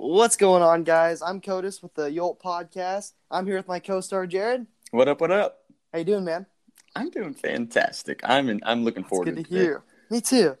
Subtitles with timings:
[0.00, 1.22] What's going on, guys?
[1.22, 3.14] I'm Codis with the Yolt Podcast.
[3.32, 4.64] I'm here with my co-star Jared.
[4.92, 5.20] What up?
[5.20, 5.64] What up?
[5.92, 6.46] How you doing, man?
[6.94, 8.20] I'm doing fantastic.
[8.22, 9.60] I'm in, I'm looking It's forward good to to today.
[9.60, 9.82] hear.
[10.08, 10.56] Me too.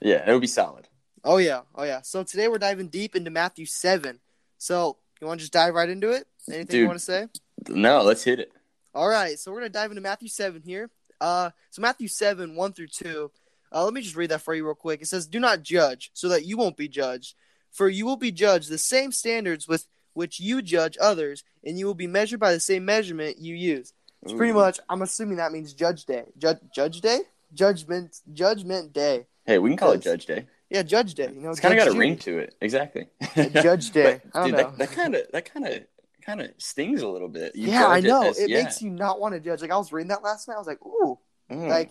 [0.00, 0.88] Yeah, it'll be solid.
[1.24, 2.00] Oh yeah, oh yeah.
[2.00, 4.18] So today we're diving deep into Matthew seven.
[4.56, 6.26] So you want to just dive right into it?
[6.50, 7.26] Anything you want to say?
[7.68, 8.50] No, let's hit it.
[8.94, 10.88] All right, so we're gonna dive into Matthew seven here.
[11.20, 13.30] Uh, so Matthew seven one through two.
[13.70, 15.02] Uh, let me just read that for you real quick.
[15.02, 17.34] It says, "Do not judge, so that you won't be judged.
[17.70, 21.86] For you will be judged the same standards with which you judge others, and you
[21.86, 23.92] will be measured by the same measurement you use."
[24.22, 24.78] It's pretty much.
[24.88, 26.24] I'm assuming that means Judge Day.
[26.36, 27.20] Judge Judge Day.
[27.54, 29.26] Judgment Judgment Day.
[29.46, 30.46] Hey, we can call it Judge Day.
[30.68, 31.30] Yeah, Judge Day.
[31.34, 32.54] You know, It's kind of got a ring to it.
[32.60, 33.08] Exactly.
[33.34, 34.20] Judge Day.
[34.32, 34.74] But, I don't dude, know.
[34.78, 35.82] that kind of that kind of
[36.24, 37.56] kind of stings a little bit.
[37.56, 38.28] You yeah, I know.
[38.28, 38.62] as- it yeah.
[38.62, 39.62] makes you not want to judge.
[39.62, 40.54] Like I was reading that last night.
[40.54, 41.18] I was like, ooh,
[41.50, 41.68] Mm.
[41.68, 41.90] like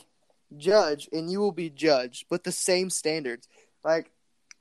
[0.56, 3.48] judge, and you will be judged with the same standards.
[3.84, 4.12] Like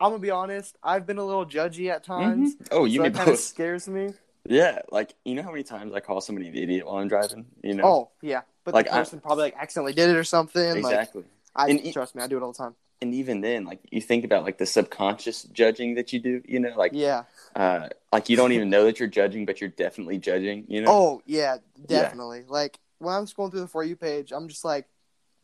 [0.01, 0.77] I'm gonna be honest.
[0.83, 2.57] I've been a little judgy at times.
[2.57, 2.69] Mhm.
[2.71, 4.15] Oh, you so that kind of scares me.
[4.47, 7.47] Yeah, like you know how many times I call somebody an idiot while I'm driving.
[7.63, 7.85] You know.
[7.85, 10.77] Oh yeah, but Like, the I- person probably like accidentally did it or something.
[10.77, 11.23] exactly.
[11.23, 12.75] Like I And e- trust me, I do it all the time.
[13.03, 16.43] and even then, like you think about like the subconscious judging that you do.
[16.47, 17.25] You know, like Yeah.
[17.57, 20.65] uh, like you don't even know that you're judging, but you're definitely judging.
[20.69, 20.91] You know.
[20.91, 22.45] Oh yeah, definitely.
[22.49, 24.87] Like when I'm scrolling through the for you page, I'm just like,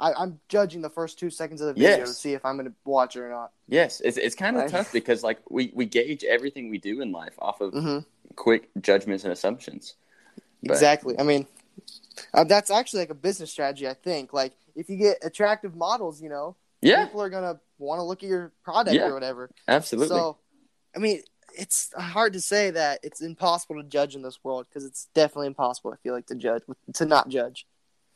[0.04, 2.08] I, I'm judging the first two seconds of the video Yes.
[2.08, 3.52] to see if I'm gonna watch it or not.
[3.68, 4.70] Yes, it's it's kind of Right.
[4.70, 7.98] tough because like we we gauge everything we do in life off of hmm
[8.36, 9.94] quick judgments and assumptions.
[10.62, 11.18] But- Exactly.
[11.18, 11.46] I mean,
[12.34, 13.88] uh, that's actually like a business strategy.
[13.88, 14.32] I think.
[14.34, 18.22] Like if you get attractive models, you know, Yeah, people are gonna want to look
[18.22, 19.06] at your product Yeah.
[19.08, 19.50] or whatever.
[19.68, 20.08] absolutely.
[20.08, 20.36] So,
[20.94, 21.22] I mean,
[21.56, 25.46] it's hard to say that it's impossible to judge in this world because it's definitely
[25.46, 25.92] impossible.
[25.92, 26.62] I feel like to judge
[26.94, 27.66] to not judge.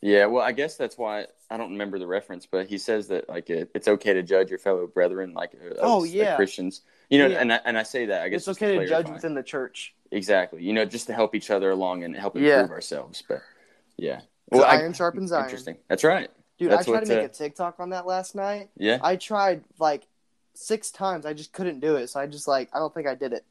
[0.02, 3.28] yeah, well, I guess that's why I don't remember the reference, but he says that
[3.28, 6.36] like it, it's okay to judge your fellow brethren, like uh, Oh, us, like, yeah.
[6.36, 6.82] Christians.
[7.08, 7.38] You know, Yeah.
[7.40, 9.94] and I, and I say that I guess It's okay to judge within the church.
[10.10, 10.62] exactly.
[10.62, 12.60] You know, just to help each other along and help Yeah.
[12.60, 13.22] improve ourselves.
[13.26, 13.42] But
[13.96, 15.44] yeah, Well, I- iron sharpens iron.
[15.44, 15.78] Interesting.
[15.88, 16.30] That's right.
[16.58, 18.68] Dude, That's I tried to make uh, a TikTok on that last night.
[18.76, 18.98] Yeah.
[19.02, 20.06] I tried like
[20.54, 21.24] six times.
[21.24, 22.08] I just couldn't do it.
[22.08, 23.44] So I just like I don't think I did it.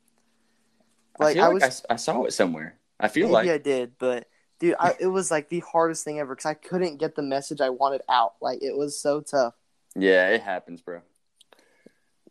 [1.20, 2.76] I Like feel I like was I, saw it somewhere.
[3.00, 4.28] I feel maybe like I did, but
[4.60, 7.62] dude, I, it was like the hardest thing ever because I couldn't get the message
[7.62, 8.34] I wanted out.
[8.42, 9.54] Like it was so tough.
[9.96, 11.02] yeah, it happens, bro.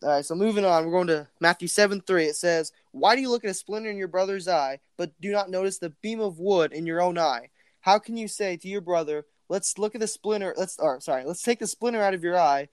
[0.03, 2.27] All right, so moving on, we're going to Matthew seven three.
[2.27, 5.33] It says, "Why do you look at a splinter in your brother's eye, but do
[5.33, 7.49] not notice the beam of wood in your own eye?
[7.81, 10.53] How can you say to your brother, Let's look at the splinter.
[10.57, 12.69] Let's, or sorry, let's take the splinter out of your eye,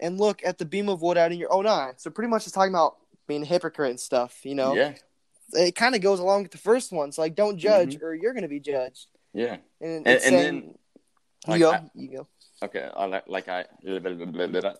[0.00, 2.46] and look at the beam of wood out in your own eye." So pretty much,
[2.46, 2.96] it's talking about
[3.26, 4.44] being a hypocrite and stuff.
[4.44, 4.94] You know, Yeah.
[5.52, 7.12] It kind of goes along with the first one.
[7.12, 9.06] So like, don't judge, or you're going to be judged.
[9.32, 9.56] Yeah.
[9.80, 10.54] And, And- and saying, then,
[11.46, 12.28] you like, go, I- you go.
[12.62, 13.66] Okay, I like like I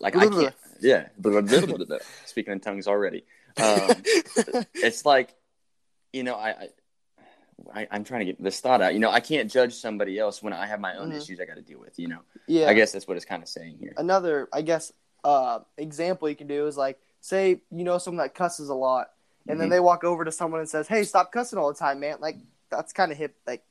[0.00, 0.54] like I can't.
[0.80, 1.08] Yeah,
[2.24, 3.24] speaking in tongues already.
[3.60, 3.90] Um,
[4.74, 5.34] it's like,
[6.12, 6.68] you know, I, I,
[7.74, 8.94] I I'm trying to get this thought out.
[8.94, 11.16] You know, I can't judge somebody else when I have my own Mhm.
[11.20, 11.98] issues I got to deal with.
[11.98, 13.92] You know, yeah, I guess that's what it's kind of saying here.
[13.98, 14.92] another i guess
[15.24, 19.08] uh example you can do is like say you know someone that cusses a lot
[19.48, 19.70] and then Mhm.
[19.72, 22.36] they walk over to someone and says hey stop cussing all the time man like
[22.70, 23.62] that's kind of hip like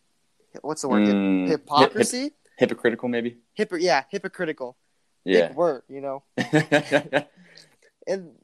[0.61, 3.37] what's the word Mm, hypocrisy hip- hypocritical, maybe.
[3.57, 4.77] Hypo- yeah hypocritical
[5.25, 5.47] Yeah.
[5.47, 6.23] big word you know
[8.07, 8.35] and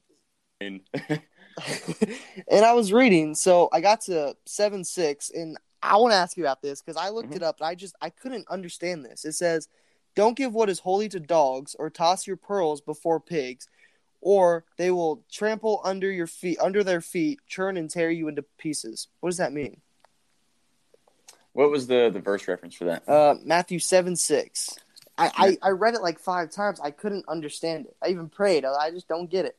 [0.61, 0.81] And-
[2.65, 6.43] i was reading so i got to 7 6 and i want to ask you
[6.43, 7.37] about this because i looked Mhm.
[7.37, 9.67] it up and i just i couldn't understand this it says
[10.15, 13.67] don't give what is holy to dogs or toss your pearls before pigs
[14.21, 18.43] or they will trample under your feet under their feet churn and tear you into
[18.57, 19.81] pieces what does that mean
[21.53, 23.07] what was the the verse reference for that?
[23.07, 24.77] uh matthew 7 6
[25.19, 26.79] I, I, I read it like five times.
[26.79, 27.95] I couldn't understand it.
[28.01, 28.63] I even prayed.
[28.63, 29.57] I just don't get it.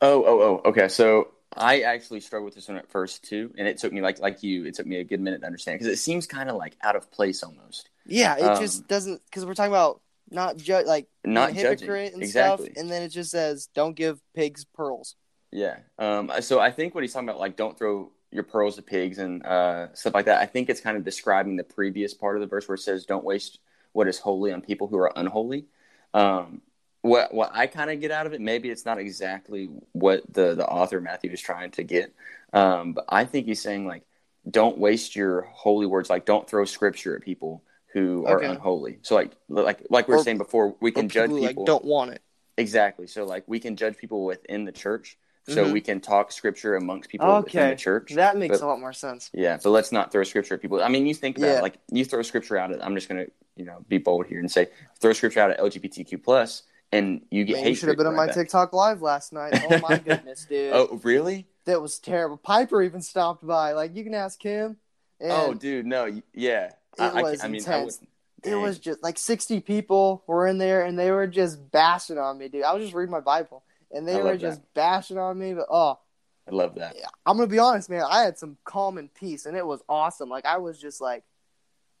[0.00, 0.68] Oh, oh, oh.
[0.70, 4.00] Okay, so I actually struggled with this one at first too, and it took me
[4.00, 6.48] like like you, it took me a good minute to understand because it seems kind
[6.48, 7.88] of like out of place almost.
[8.06, 10.00] Yeah, it Um, just doesn't because we're talking about
[10.32, 12.66] not judge like Not hypocrite and exactly.
[12.66, 15.16] stuff, and then it just says don't give pigs pearls.
[15.50, 15.78] Yeah.
[15.98, 16.30] Um.
[16.40, 19.44] So I think what he's talking about, like, don't throw your pearls to pigs and
[19.44, 20.40] uh, stuff like that.
[20.40, 23.04] I think it's kind of describing the previous part of the verse where it says,
[23.04, 23.58] "Don't waste
[23.92, 25.66] what is holy on people who are unholy."
[26.14, 26.62] Um.
[27.02, 30.54] What what I kind of get out of it, maybe it's not exactly what the
[30.54, 32.14] the author Matthew is trying to get.
[32.52, 32.92] Um.
[32.94, 34.04] But I think he's saying like,
[34.48, 36.08] don't waste your holy words.
[36.08, 37.62] Like, don't throw scripture at people
[37.92, 38.46] who are Okay.
[38.46, 38.98] unholy.
[39.02, 41.42] So like like like we were Or- saying before, we can judge people.
[41.46, 42.22] like don't want it.
[42.56, 43.06] Exactly.
[43.06, 45.18] So like we can judge people within the church.
[45.48, 45.72] So Mhm.
[45.72, 48.12] we can talk scripture amongst people within Okay, the church.
[48.14, 49.28] that makes but- a lot more sense.
[49.34, 50.80] Yeah, but let's not throw scripture at people.
[50.80, 51.58] I mean, you think about Yeah.
[51.58, 54.38] it, like you throw scripture out at I'm just gonna, you know, be bold here
[54.38, 54.68] and say
[55.00, 56.62] throw scripture out at LGBTQ plus
[56.92, 57.70] and you get Man, hate.
[57.70, 58.36] you should have been on my back.
[58.36, 59.60] TikTok live last night.
[59.68, 60.72] Oh my goodness, dude.
[60.74, 61.46] Oh, really?
[61.64, 62.36] that was terrible.
[62.36, 63.72] Piper even stopped by.
[63.72, 64.76] Like you can ask him.
[65.22, 66.66] Oh, and oh, dude, no, yeah.
[66.66, 67.94] It I, was I mean, I intense.
[68.00, 68.08] wouldn't-
[68.44, 72.38] it was just like sixty people were in there, and they were just bashing on
[72.38, 72.64] me, dude.
[72.64, 75.54] I was just reading my Bible, and they were just bashing on me.
[75.54, 76.00] But oh,
[76.48, 76.96] I love that.
[77.24, 78.02] I'm gonna be honest, man.
[78.02, 80.28] I had some calm and peace, and it was awesome.
[80.28, 81.22] Like I was just like,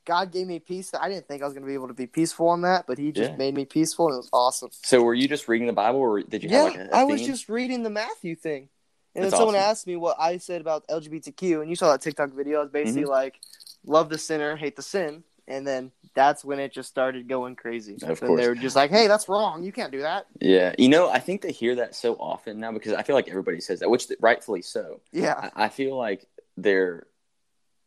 [0.04, 0.92] God gave me peace.
[0.94, 3.12] I didn't think I was gonna be able to be peaceful on that, but He
[3.12, 3.36] just Yeah.
[3.36, 4.70] made me peaceful, and it was awesome.
[4.72, 6.98] So, were you just reading the Bible, or did you yeah, have like a, a
[6.98, 8.68] I was just reading the Matthew thing,
[9.14, 9.70] and That's then someone awesome.
[9.70, 12.58] asked me what I said about LGBTQ, and you saw that TikTok video.
[12.58, 13.10] I was basically Mm-hmm.
[13.10, 13.40] like,
[13.84, 17.94] love the sinner, hate the sin, and then that's when it just started going crazy.
[18.02, 18.40] Of and course.
[18.40, 19.62] they were just like, hey, that's wrong.
[19.64, 20.26] You can't do that.
[20.40, 23.28] Yeah, you know, I think they hear that so often now because I feel like
[23.28, 25.00] everybody says that, which rightfully so.
[25.12, 26.26] Yeah, I, I feel like
[26.56, 27.06] they're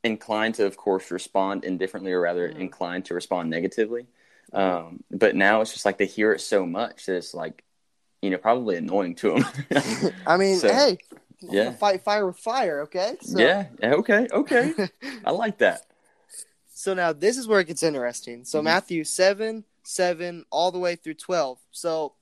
[0.04, 2.60] inclined to, of course, respond indifferently, or rather, Mhm.
[2.60, 4.07] inclined to respond negatively.
[4.54, 7.63] Um, but now it's just like they hear it so much that it's like,
[8.25, 9.31] you know, probably annoying to
[9.72, 10.12] them.
[10.27, 10.98] I mean, So, hey,
[11.42, 11.72] yeah.
[11.72, 12.81] fight fire with fire.
[12.81, 13.16] Okay.
[13.22, 13.68] So, yeah.
[13.81, 14.27] Okay.
[14.31, 14.74] Okay.
[15.25, 15.86] I like that.
[16.74, 18.44] So now this is where it gets interesting.
[18.44, 18.66] So Mhm.
[18.66, 21.60] Matthew seven, seven, all the way through twelve.
[21.72, 22.13] So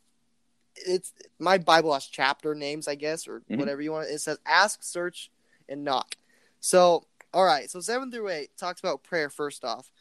[0.75, 3.57] it's my Bible has chapter names, I guess, or Mhm.
[3.57, 4.09] whatever you want.
[4.09, 5.31] It says ask, search,
[5.67, 6.17] and knock.
[6.59, 9.91] So all right, so seven through eight talks about prayer first off.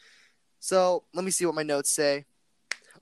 [0.61, 2.27] So let me see what my notes say.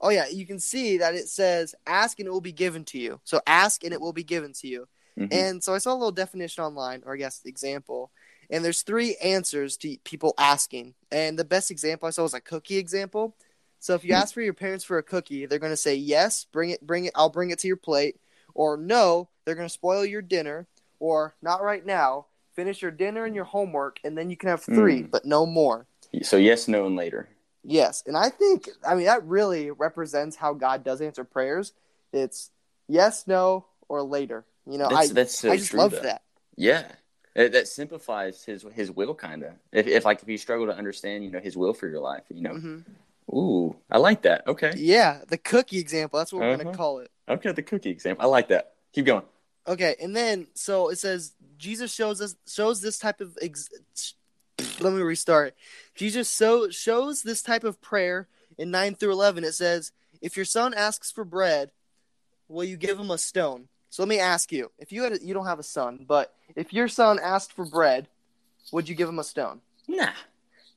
[0.01, 2.99] Oh yeah, you can see that it says ask and it will be given to
[2.99, 3.19] you.
[3.23, 4.87] So ask and it will be given to you.
[5.17, 5.31] Mhm.
[5.31, 8.11] And so I saw a little definition online, or I guess example.
[8.49, 10.95] And there's three answers to people asking.
[11.11, 13.35] And the best example I saw was a cookie example.
[13.79, 16.45] So if you ask for your parents for a cookie, they're going to say yes,
[16.51, 18.19] bring it, bring it, I'll bring it to your plate.
[18.53, 20.67] Or no, they're going to spoil your dinner.
[20.99, 24.61] Or not right now, finish your dinner and your homework, and then you can have
[24.63, 25.11] three, Mm.
[25.11, 25.87] but no more.
[26.21, 27.29] so yes, no, and later.
[27.63, 31.73] Yes, and I think I mean that really represents how God does answer prayers.
[32.11, 32.49] It's
[32.87, 34.45] yes, no, or later.
[34.65, 36.01] You know, That's I that's so I just true, love though.
[36.01, 36.21] that.
[36.55, 36.91] Yeah.
[37.33, 39.53] It, that simplifies his his will kind of.
[39.71, 42.23] If, if like if you struggle to understand, you know, his will for your life,
[42.29, 42.53] you know.
[42.55, 42.79] hmm
[43.33, 44.45] Ooh, I like that.
[44.47, 44.73] Okay.
[44.75, 46.19] Yeah, the cookie example.
[46.19, 46.63] That's what we're Uh-huh.
[46.63, 47.09] gonna call it.
[47.29, 48.25] Okay, the cookie example.
[48.25, 48.73] I like that.
[48.91, 49.23] Keep going.
[49.65, 53.69] Okay, and then so it says Jesus shows us shows this type of ex-
[54.81, 55.55] let me restart.
[55.95, 58.27] Jesus so shows this type of prayer
[58.57, 59.43] in nine through eleven.
[59.43, 59.91] It says,
[60.21, 61.71] "If your son asks for bread,
[62.47, 65.23] will you give him a stone?" So let me ask you: If you had a,
[65.25, 68.07] you don't have a son, but if your son asked for bread,
[68.71, 69.61] would you give him a stone?
[69.87, 70.11] Nah.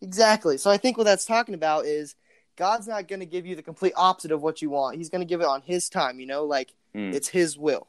[0.01, 0.57] Exactly.
[0.59, 2.15] So I think what that's talking about is
[2.57, 4.97] God's not going to give you the complete opposite of what you want.
[4.97, 6.21] He's going to give it on His time.
[6.21, 7.89] You know, like Mm, it's His will.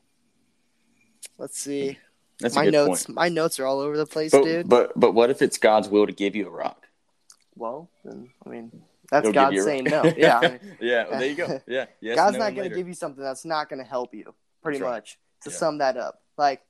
[1.38, 1.98] Let's see.
[2.40, 3.06] that's a my good notes.
[3.06, 3.16] point.
[3.16, 4.70] My notes are all over the place, But, dude.
[4.70, 6.85] but but what if it's God's will to give you a rock?
[7.56, 8.72] Well, then I mean,
[9.12, 10.06] that's He'll God saying rock.
[10.06, 10.14] no.
[10.18, 10.40] Yeah.
[10.40, 11.08] I mean, yeah.
[11.10, 11.62] Well, there you go.
[11.68, 11.86] Yeah.
[12.02, 14.34] Yes, God's no, not going to give you something that's not going to help you.
[14.62, 14.96] Pretty That's right.
[14.98, 15.20] much.
[15.44, 15.56] To Yeah.
[15.56, 16.62] sum that up, like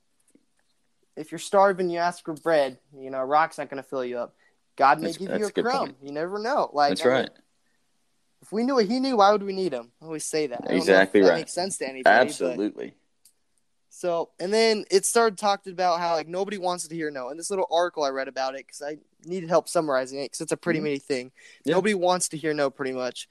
[1.16, 2.78] if you're starving, you ask for bread.
[2.98, 4.34] You know, a rock's not going to fill you up.
[4.76, 5.78] God may That's- give you a a crumb.
[5.86, 5.96] point.
[6.02, 6.70] You never know.
[6.74, 7.30] Like That's I mean, right.
[8.42, 9.92] if we knew what he knew, why would we need him?
[10.02, 10.60] I always say that.
[10.64, 11.34] I don't know if Exactly right.
[11.36, 12.02] makes sense to anybody.
[12.04, 12.94] but- Absolutely.
[13.96, 17.30] So, and then it started talking about how like nobody wants to hear no.
[17.30, 20.42] And this little article I read about it because I needed help summarizing it because
[20.42, 20.84] it's a pretty Mhm.
[20.84, 21.32] many thing.
[21.64, 21.76] Yeah.
[21.76, 23.26] Nobody wants to hear no, pretty much.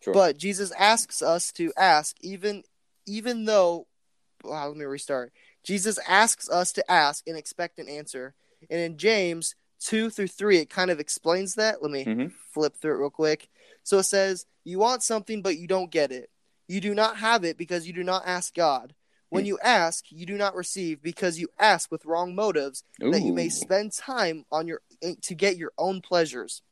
[0.00, 0.12] Sure.
[0.12, 2.64] But Jesus asks us to ask, even
[3.06, 3.86] even though.
[4.44, 5.32] Wow, let me restart.
[5.64, 8.34] Jesus asks us to ask and expect an answer.
[8.68, 11.80] And in James two through three, it kind of explains that.
[11.80, 12.32] Let me Mhm.
[12.52, 13.48] flip through it real quick.
[13.82, 16.30] So it says, "You want something, but you don't get it.
[16.68, 18.94] You do not have it because you do not ask God."
[19.30, 23.32] When you ask, you do not receive because you ask with wrong motives, that you
[23.32, 24.82] may spend time on your
[25.22, 26.62] to get your own pleasures.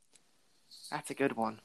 [0.91, 1.61] That's a good one.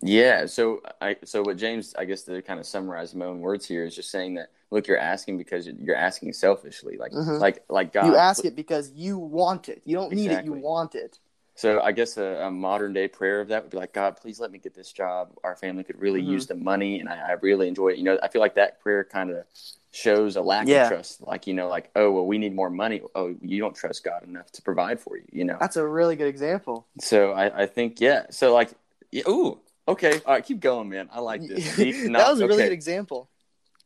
[0.00, 0.46] Yeah.
[0.46, 3.84] So I so what James I guess to kind of summarize my own words here
[3.84, 7.40] is just saying that look you're asking because you're asking selfishly like Mhm.
[7.40, 9.82] like like God you ask it because you want it.
[9.84, 10.44] You don't need it.
[10.44, 11.18] You want it.
[11.58, 14.38] So I guess a, a modern day prayer of that would be like, God, please
[14.38, 15.32] let me get this job.
[15.42, 16.28] Our family could really Mhm.
[16.28, 17.98] use the money, and I, I really enjoy it.
[17.98, 19.44] You know, I feel like that prayer kind of
[19.90, 20.84] shows a lack Yeah.
[20.84, 21.20] of trust.
[21.20, 23.02] Like, you know, like, oh, well, we need more money.
[23.16, 25.24] Oh, you don't trust God enough to provide for you.
[25.32, 25.56] You know.
[25.58, 26.86] That's a really good example.
[27.00, 28.26] So I, I think, yeah.
[28.30, 28.70] So like,
[29.10, 31.08] yeah, ooh, okay, all right, keep going, man.
[31.12, 31.74] I like this.
[31.74, 32.68] Deep that was a really okay.
[32.68, 33.28] good example.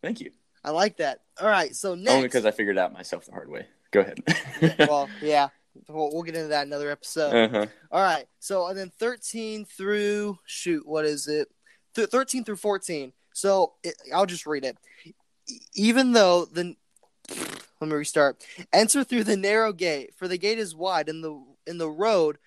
[0.03, 0.31] Thank you.
[0.63, 1.23] I like that.
[1.41, 2.11] All right, so next.
[2.11, 3.65] Only because I figured out myself the hard way.
[3.93, 4.19] Go ahead.
[4.79, 5.49] well, yeah,
[5.89, 7.35] we'll, we'll get into that another episode.
[7.35, 7.67] uh-huh.
[7.91, 8.27] All right.
[8.41, 11.49] So and then 13 through shoot, what is it?
[11.95, 13.13] Th- 13 through 14.
[13.35, 14.77] So it, I'll just read it.
[15.75, 16.77] Even though the
[17.81, 18.45] let me restart.
[18.73, 22.39] Enter through the narrow gate, for the gate is wide and the in the road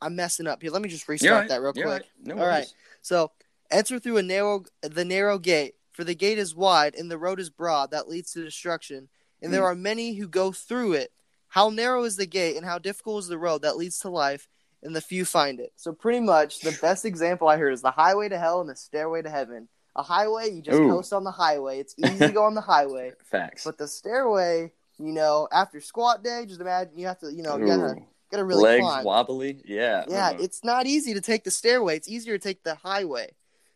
[0.00, 0.70] I'm messing up here.
[0.70, 1.48] Let me just restart right.
[1.48, 2.02] that real You're quick.
[2.02, 2.10] right.
[2.26, 2.54] No All right.
[2.58, 2.74] worries.
[3.02, 3.30] So
[3.70, 7.40] enter through a narrow the narrow gate, for the gate is wide and the road
[7.40, 9.08] is broad that leads to destruction,
[9.42, 9.72] and there Mm.
[9.72, 11.12] are many who go through it.
[11.48, 14.48] How narrow is the gate, and how difficult is the road that leads to life,
[14.82, 15.72] and the few find it.
[15.76, 18.76] So pretty much, the best example I heard is the highway to hell and the
[18.76, 19.68] stairway to heaven.
[19.94, 20.90] A highway, you just Ooh.
[20.90, 21.78] coast on the highway.
[21.80, 23.64] It's easy to go on the highway, Facts.
[23.64, 27.58] but the stairway, you know, after squat day, just imagine you have to, you know,
[27.58, 27.66] Ooh.
[27.66, 27.94] gotta
[28.30, 29.04] gotta really Legs climb.
[29.04, 29.62] wobbly.
[29.64, 30.04] Yeah.
[30.08, 30.38] Yeah, uh-uh.
[30.40, 31.96] it's not easy to take the stairway.
[31.96, 33.30] It's easier to take the highway.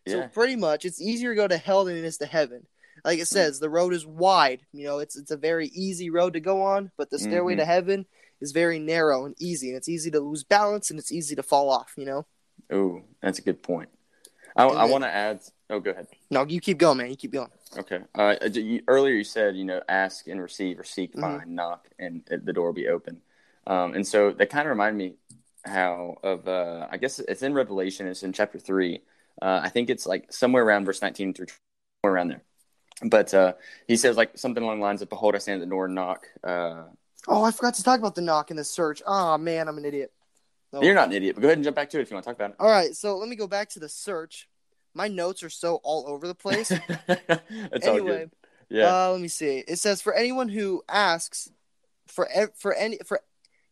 [0.09, 0.27] So yeah.
[0.27, 2.67] pretty much, it's easier to go to hell than it is to heaven.
[3.04, 4.61] Like it says, the road is wide.
[4.73, 7.59] You know, it's it's a very easy road to go on, but the stairway Mhm.
[7.59, 8.07] to heaven
[8.40, 11.42] is very narrow and easy, and it's easy to lose balance and it's easy to
[11.42, 11.95] fall off.
[11.97, 12.26] You know.
[12.73, 13.88] Ooh, that's a good point.
[14.57, 15.40] I, I want to add.
[15.71, 16.09] Oh, go ahead.
[16.30, 17.11] No, you keep going, man.
[17.11, 17.50] You keep going.
[17.78, 18.00] Okay.
[18.14, 21.21] Uh, you, earlier you said, you know, ask and receive, or seek, Mhm.
[21.21, 23.23] find, knock, and it, the door will be open.
[23.66, 25.14] Um, and so that kind of reminded me
[25.64, 28.07] how of uh, I guess it's in Revelation.
[28.09, 29.02] It's in chapter three.
[29.40, 31.47] Uh, I think it's like somewhere around verse nineteen through
[32.04, 32.42] around there.
[33.02, 33.54] But uh,
[33.88, 35.95] he says like something along the lines of, "Behold, I stand at the door and
[35.95, 36.85] knock." Uh,
[37.28, 39.02] Oh, I forgot to talk about the knock and the search.
[39.07, 40.12] Oh man, I'm an idiot.
[40.73, 40.83] No.
[40.83, 42.25] You're not an idiot, but go ahead and jump back to it if you want
[42.25, 42.57] to talk about it.
[42.61, 44.49] All right, so let me go back to the search.
[44.95, 46.71] My notes are so all over the place.
[46.71, 46.80] it.
[47.09, 48.30] it's all anyway, good.
[48.69, 49.07] Yeah.
[49.07, 49.64] Uh, let me see.
[49.66, 51.50] It says for anyone who asks,
[52.07, 53.21] for for any for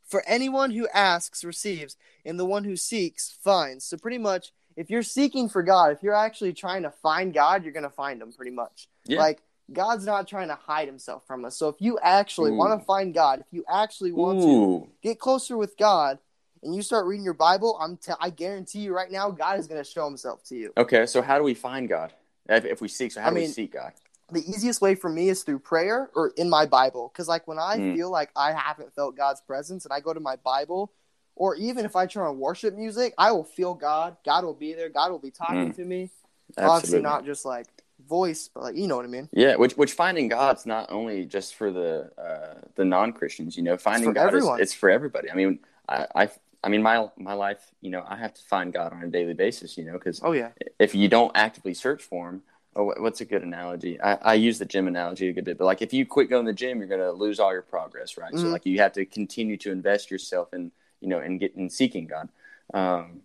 [0.04, 3.84] for anyone who asks receives, and the one who seeks finds.
[3.84, 7.64] So pretty much, if you're seeking for God, if you're actually trying to find God,
[7.64, 8.32] you're gonna find Him.
[8.32, 9.18] Pretty much, yeah.
[9.18, 9.42] like
[9.72, 11.56] God's not trying to hide Himself from us.
[11.56, 12.56] So if you actually Ooh.
[12.56, 16.20] want to find God, if you actually want to get closer with God,
[16.62, 19.66] and you start reading your Bible, I'm t- I guarantee you right now, God is
[19.66, 20.72] gonna show Himself to you.
[20.76, 22.12] Okay, so how do we find God?
[22.48, 23.92] If, if we seek, so how I do we seek God?
[24.30, 27.10] the easiest way for me is through prayer or in my Bible.
[27.12, 27.94] Because like when I Mm.
[27.94, 30.92] feel like I haven't felt God's presence and I go to my Bible,
[31.38, 34.16] or even if I turn on worship music, I will feel God.
[34.24, 34.88] God will be there.
[34.88, 35.76] God will be talking Mm.
[35.76, 36.10] to me.
[36.58, 37.66] Obviously not just like
[38.06, 39.28] voice, but like you know what I mean.
[39.32, 43.56] Yeah, which which finding God's not only just for the uh, the non Christians.
[43.56, 44.60] You know, finding God everyone.
[44.60, 45.30] is it's for everybody.
[45.30, 46.30] I mean, I, I
[46.64, 47.70] I mean my my life.
[47.80, 49.78] You know, I have to find God on a daily basis.
[49.78, 50.50] You know, because Oh yeah.
[50.78, 52.42] if you don't actively search for Him,
[52.74, 54.00] oh, what's a good analogy?
[54.00, 56.46] I, I use the gym analogy a good bit, but like if you quit going
[56.46, 58.34] to the gym, you're going to lose all your progress, right?
[58.34, 58.52] So Mhm.
[58.52, 62.28] like you have to continue to invest yourself in you know in getting seeking God.
[62.74, 63.22] Um,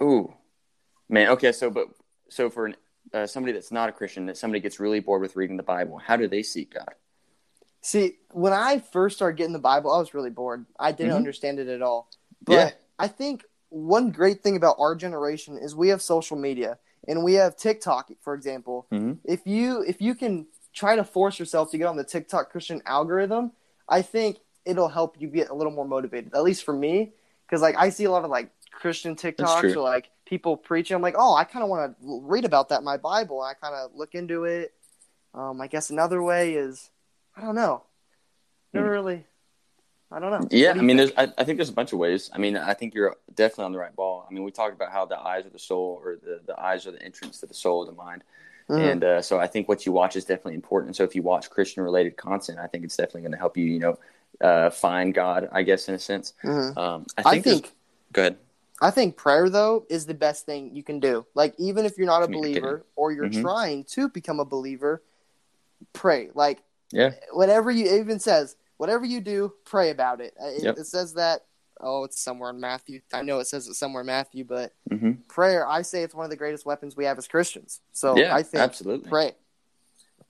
[0.00, 0.32] ooh,
[1.08, 1.28] man.
[1.30, 1.88] Okay, so but
[2.28, 2.76] so for an,
[3.12, 5.98] uh, somebody that's not a Christian, that somebody gets really bored with reading the Bible,
[5.98, 6.94] how do they seek God?
[7.80, 10.64] See, when I first started getting the Bible, I was really bored.
[10.78, 11.16] I didn't Mhm.
[11.16, 12.08] understand it at all.
[12.44, 12.70] But Yeah.
[12.98, 16.78] I think one great thing about our generation is we have social media
[17.08, 18.86] and we have TikTok, for example.
[18.92, 19.18] Mhm.
[19.24, 22.80] If you if you can try to force yourself to get on the TikTok Christian
[22.86, 23.52] algorithm,
[23.88, 26.34] I think it'll help you get a little more motivated.
[26.34, 27.12] At least for me,
[27.46, 30.94] because like I see a lot of like Christian TikToks or like people preaching.
[30.94, 33.42] I'm like, oh, I kind of want to read about that in my Bible.
[33.42, 34.72] And I kind of look into it.
[35.34, 36.90] Um, I guess another way is,
[37.36, 37.82] I don't know.
[38.72, 38.92] Never Hmm.
[38.92, 39.26] really.
[40.10, 40.46] I don't know.
[40.50, 41.14] Yeah, do I mean, think?
[41.14, 42.30] there's, I, I think there's a bunch of ways.
[42.34, 44.26] I mean, I think you're definitely on the right ball.
[44.28, 46.86] I mean, we talked about how the eyes are the soul, or the, the eyes
[46.86, 48.22] are the entrance to the soul of the mind.
[48.68, 48.92] Mhm.
[48.92, 50.96] And uh, so I think what you watch is definitely important.
[50.96, 53.64] So if you watch Christian related content, I think it's definitely going to help you,
[53.64, 53.98] you know,
[54.42, 56.34] uh, find God, I guess, in a sense.
[56.44, 56.76] Mhm.
[56.76, 57.74] Um, I I think, there's- think
[58.12, 58.38] go ahead.
[58.80, 61.24] I think prayer though is the best thing you can do.
[61.34, 63.40] Like even if you're not a believer or you're Mhm.
[63.42, 65.02] trying to become a believer,
[65.92, 66.30] pray.
[66.34, 67.12] Like Yeah.
[67.32, 70.34] whatever you it even says, whatever you do, pray about it.
[70.40, 70.78] Uh, It, Yep.
[70.78, 71.46] it says that.
[71.80, 73.00] Oh, it's somewhere in Matthew.
[73.12, 75.66] I know it says it somewhere in Matthew, but hmm prayer.
[75.66, 77.80] I say it's one of the greatest weapons we have as Christians.
[77.92, 79.08] So yeah, I think absolutely.
[79.08, 79.34] pray.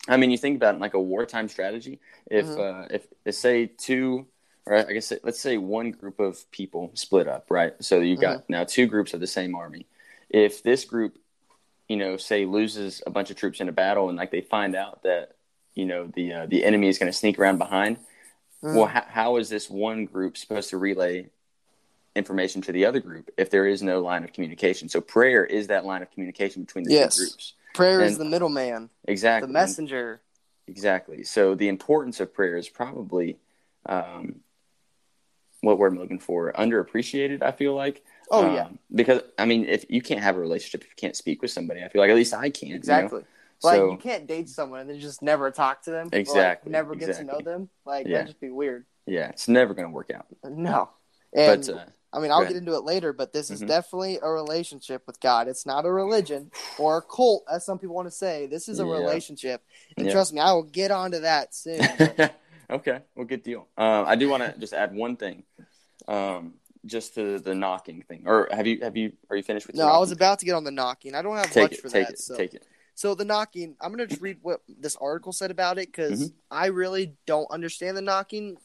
[0.08, 2.00] I mean, you think about it like a wartime strategy.
[2.26, 2.58] If Mhm.
[2.58, 4.26] uh, if, if say two,
[4.66, 7.74] or I guess let's say one group of people split up, right?
[7.80, 8.52] So you've got Mm-hmm.
[8.52, 9.86] now two groups of the same army.
[10.28, 11.18] If this group,
[11.88, 14.74] you know, say loses a bunch of troops in a battle, and like they find
[14.74, 15.36] out that
[15.74, 17.98] you know the uh, the enemy is going to sneak around behind,
[18.62, 18.74] Mhm.
[18.74, 21.28] well, how, how is this one group supposed to relay
[22.14, 24.88] information to the other group if there is no line of communication?
[24.88, 27.14] So prayer is that line of communication between the Yes.
[27.14, 27.54] two groups.
[27.74, 29.46] Prayer is the middleman, Exactly.
[29.46, 30.20] the messenger.
[30.68, 31.24] Exactly.
[31.24, 33.38] So the importance of prayer is probably
[33.86, 34.40] um,
[35.60, 37.42] what word I'm looking for underappreciated.
[37.42, 38.02] I feel like.
[38.30, 41.16] Oh Um, yeah, Because I mean, if you can't have a relationship if you can't
[41.16, 42.68] speak with somebody, I feel like at least I can.
[42.68, 42.78] you know?
[42.78, 43.24] exactly.
[43.62, 46.06] Like So you can't date someone and then just never talk to them.
[46.06, 47.68] or, like, Exactly, never get to know them.
[47.84, 48.12] Like Yeah.
[48.18, 48.86] that'd just be weird.
[49.06, 50.26] yeah, it's never going to work out.
[50.44, 50.90] No.
[51.34, 52.52] And but uh, I mean, I'll ahead.
[52.52, 53.68] get into it later, but this is Mhm.
[53.68, 55.48] definitely a relationship with God.
[55.48, 58.46] It's not a religion or a cult, as some people want to say.
[58.46, 58.92] This is a Yeah.
[58.92, 59.64] relationship.
[59.96, 60.12] And Yeah.
[60.12, 61.80] trust me, I will get onto that soon.
[62.70, 63.68] okay, well, good deal.
[63.78, 65.44] Um, I do want to just add one thing,
[66.06, 66.54] um,
[66.84, 68.24] just to the knocking thing.
[68.26, 69.76] Or have you have you are you finished with?
[69.76, 71.14] no, I was about to get on the knocking.
[71.14, 72.14] I don't have take much it, for take that.
[72.14, 72.36] it, so.
[72.36, 72.66] take it.
[72.94, 76.32] So the knocking, I'm gonna just read what this article said about it because Mhm.
[76.50, 78.58] I really don't understand the knocking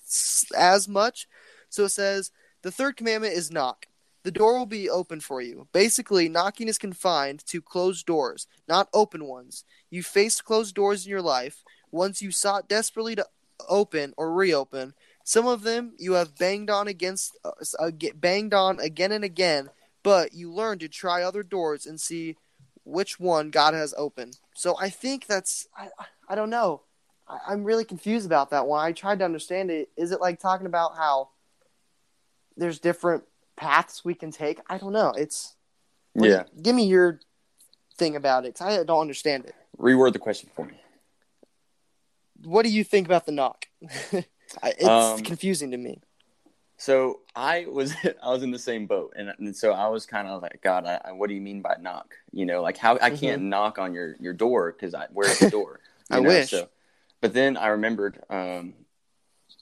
[0.56, 1.28] as much.
[1.70, 2.32] So it says
[2.64, 3.88] the third commandment is knock.
[4.24, 5.68] The door will be open for you.
[5.72, 9.64] Basically, knocking is confined to closed doors, not open ones.
[9.90, 11.64] You faced closed doors in your life.
[11.92, 13.26] Once you sought desperately to
[13.70, 14.94] open or reopen.
[15.24, 19.70] Some of them you have banged on against, uh, uh, banged on again and again,
[20.04, 22.36] but you learn to try other doors and see
[22.84, 24.38] which one God has opened.
[24.54, 26.82] So I think that's I, I- I don't know.
[27.28, 28.86] I, I'm really confused about that one.
[28.86, 29.90] I tried to understand it.
[29.96, 31.30] Is it like talking about how
[32.58, 33.24] there's different
[33.56, 34.60] paths we can take?
[34.68, 35.12] I don't know.
[35.12, 35.56] It's
[36.16, 36.44] you- Yeah.
[36.62, 37.20] give me your
[37.98, 38.56] thing about it.
[38.58, 39.56] 'cause I don't understand it.
[39.78, 40.80] Reword the question for me.
[42.44, 43.68] What do you think about the knock?
[44.64, 46.00] It's Um, confusing to me.
[46.78, 50.28] So I was I was in the same boat, and, and so I was kind
[50.28, 52.16] of like, God, I, I, what do you mean by knock?
[52.32, 55.50] You know, like how I can't knock on your your door because I where's the
[55.50, 55.80] door?
[56.10, 56.14] Mm-hmm.
[56.16, 56.52] I know, wish.
[56.52, 56.70] So,
[57.20, 58.74] but then I remembered um,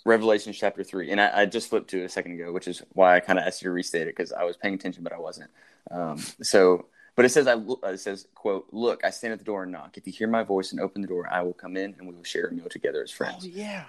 [0.05, 2.81] Revelation chapter three, and I, I just flipped to it a second ago, which is
[2.93, 5.11] why I kind of asked you to restate it because I was paying attention, but
[5.11, 5.49] I wasn't.
[5.89, 6.85] Um, so,
[7.15, 7.55] but it says I
[7.89, 9.97] it says quote, look, I stand at the door and knock.
[9.97, 12.13] If you hear my voice and open the door, I will come in and we
[12.13, 13.85] will share a meal together as friends." Oh yeah.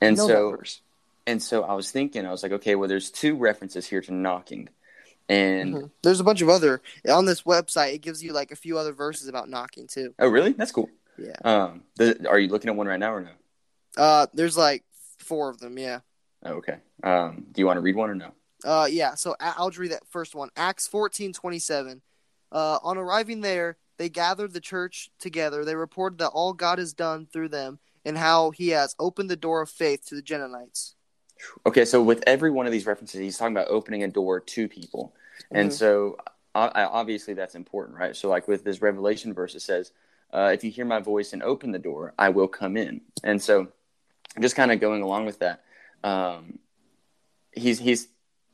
[0.00, 0.58] and so
[1.26, 4.12] and so I was thinking, I was like, okay, well, there's two references here to
[4.12, 4.70] knocking,
[5.28, 5.90] and Mhm.
[6.02, 7.94] There's a bunch of other on this website.
[7.94, 10.14] It gives you like a few other verses about knocking too.
[10.18, 10.52] oh, really?
[10.52, 10.90] That's cool.
[11.16, 11.36] Yeah.
[11.44, 13.30] Um, the, are you looking at one right now or no?
[13.96, 14.82] Uh, there's like
[15.22, 15.78] four of them.
[15.78, 16.00] Yeah.
[16.44, 16.78] Oh, okay.
[17.02, 18.32] Um, do you want to read one or no?
[18.64, 19.14] Uh, yeah.
[19.14, 20.50] So I'll read that first one.
[20.56, 22.02] Acts fourteen twenty seven.
[22.52, 25.64] Uh, on arriving there, they gathered the church together.
[25.64, 29.36] They reported that all God has done through them and how He has opened the
[29.36, 30.94] door of faith to the Genonites.
[31.64, 34.68] Okay, so with every one of these references, he's talking about opening a door to
[34.68, 35.14] people,
[35.50, 35.74] and Mhm.
[35.74, 36.18] so
[36.54, 38.14] obviously that's important, right?
[38.16, 39.92] So, like with this Revelation verse, it says,
[40.32, 43.40] uh, "If you hear my voice and open the door, I will come in." And
[43.42, 43.68] so,
[44.38, 45.62] just kind of going along with that,
[46.04, 46.58] um,
[47.52, 48.08] he's he's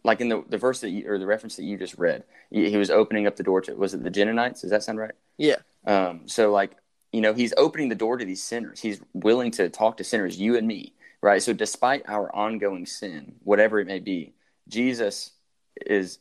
[0.05, 2.71] like in the the verse that you, or the reference that you just read, he,
[2.71, 4.61] he was opening up the door to was it the Genonites?
[4.63, 5.15] Does that sound right?
[5.37, 5.57] Yeah.
[5.87, 6.77] Um, so like
[7.13, 8.81] you know he's opening the door to these sinners.
[8.81, 11.43] He's willing to talk to sinners, you and me, right?
[11.43, 14.35] So despite our ongoing sin, whatever it may be,
[14.69, 15.33] Jesus
[15.85, 16.19] is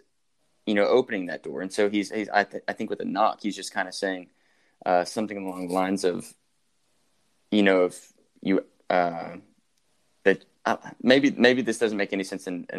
[0.66, 3.06] you know opening that door, and so he's he's I, th- I think with a
[3.06, 4.28] knock, he's just kind of saying
[4.86, 6.34] uh, something along the lines of
[7.52, 9.38] you know if you uh,
[10.24, 12.70] that uh, maybe maybe this doesn't make any sense, and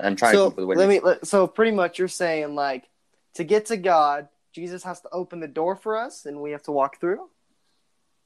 [0.00, 1.00] I'm trying to So come up with a way let me.
[1.00, 2.88] Let, so pretty much, you're saying like
[3.34, 6.62] to get to God, Jesus has to open the door for us, and we have
[6.64, 7.28] to walk through.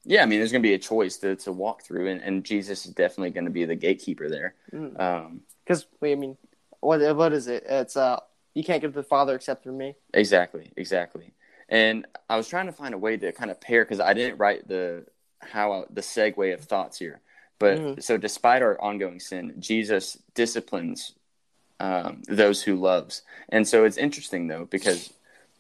[0.05, 2.45] Yeah, I mean, there's going to be a choice to, to walk through, and, and
[2.45, 4.55] Jesus is definitely going to be the gatekeeper there.
[4.73, 4.99] Mm.
[4.99, 6.37] Um, Because I mean,
[6.81, 7.65] what what is it?
[7.69, 8.19] It's uh,
[8.55, 9.95] you can't get to the Father except through me.
[10.13, 11.33] exactly, exactly.
[11.69, 14.39] And I was trying to find a way to kind of pair because I didn't
[14.39, 15.07] write the
[15.43, 17.21] how the segue of thoughts here.
[17.59, 18.03] But Mhm.
[18.03, 21.15] so, despite our ongoing sin, Jesus disciplines
[21.81, 25.13] um, those who loves, and so it's interesting though because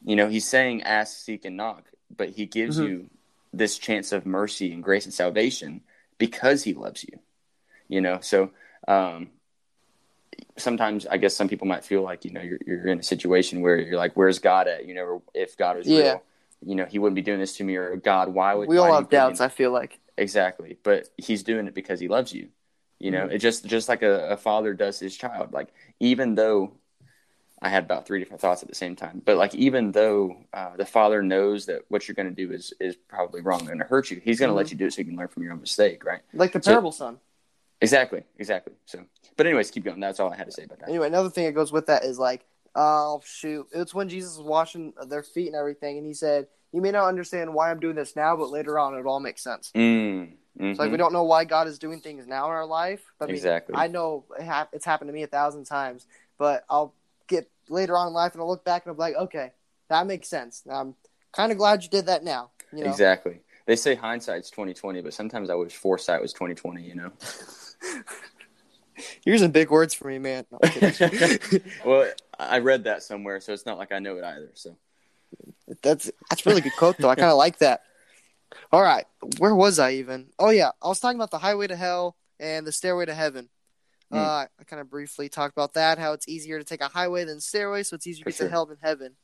[0.04, 1.84] you know he's saying ask, seek, and knock,
[2.16, 2.84] but he gives Mhm.
[2.84, 3.10] you
[3.52, 5.82] this chance of mercy and grace and salvation
[6.18, 7.18] because he loves you.
[7.88, 8.50] You know, so
[8.88, 9.30] um,
[10.56, 13.60] sometimes I guess some people might feel like you know you're you're in a situation
[13.60, 14.86] where you're like, where's God at?
[14.86, 15.98] You know, if God is Yeah.
[16.02, 16.22] real,
[16.64, 18.85] you know, He wouldn't be doing this to me, or God, why would We all
[18.87, 19.40] have you put me in- doubts.
[19.40, 19.98] I feel like.
[20.18, 22.48] Exactly, but he's doing it because he loves you.
[22.98, 23.33] You know, Mhm.
[23.33, 25.53] it just just like a, a father does his child.
[25.53, 25.68] Like
[26.01, 26.75] even though
[27.61, 30.77] I had about three different thoughts at the same time, but like even though uh,
[30.77, 33.87] the father knows that what you're going to do is is probably wrong and to
[33.87, 34.70] hurt you, he's going to let Mhm.
[34.72, 36.20] you do it so you can learn from your own mistake, right?
[36.33, 37.18] Like the So- son.
[37.81, 38.75] Exactly, exactly.
[38.87, 39.05] So,
[39.37, 39.98] but anyways, keep going.
[39.98, 40.88] That's all I had to say about that.
[40.88, 44.46] Anyway, another thing that goes with that is like, oh shoot, it's when Jesus was
[44.46, 47.96] washing their feet and everything, and he said, "You may not understand why I'm doing
[47.96, 51.24] this now, but later on, it all makes sense." Mm, It's like we don't know
[51.24, 53.02] why God is doing things now in our life.
[53.18, 53.74] But I mean, Exactly.
[53.76, 56.06] I know it hap- it's happened to me a thousand times,
[56.38, 56.94] but I'll
[57.26, 59.52] get later on in life and I'll look back and I'll be like, okay,
[59.88, 60.62] that makes sense.
[60.70, 60.94] I'm
[61.32, 62.50] kind of glad you did that now.
[62.72, 63.40] You know, Exactly.
[63.66, 66.82] They say hindsight's twenty twenty, but sometimes I wish foresight was twenty twenty.
[66.82, 67.12] You know.
[69.24, 70.44] you're using big words for me, man.
[70.50, 70.58] No,
[71.85, 72.11] well,
[72.48, 74.50] I read that somewhere, so it's not like I know it either.
[74.55, 74.76] So.
[75.83, 77.09] That's that's really good quote though.
[77.09, 77.83] I kind of like that.
[78.70, 79.07] All right,
[79.38, 80.28] where was I even?
[80.38, 83.48] Oh yeah, I was talking about the highway to hell and the stairway to heaven.
[84.11, 84.18] Hmm.
[84.18, 85.98] Uh, I kind of briefly talked about that.
[85.98, 88.48] How it's easier to take a highway than stairway, so it's easier to get sure.
[88.48, 89.16] to hell than heaven.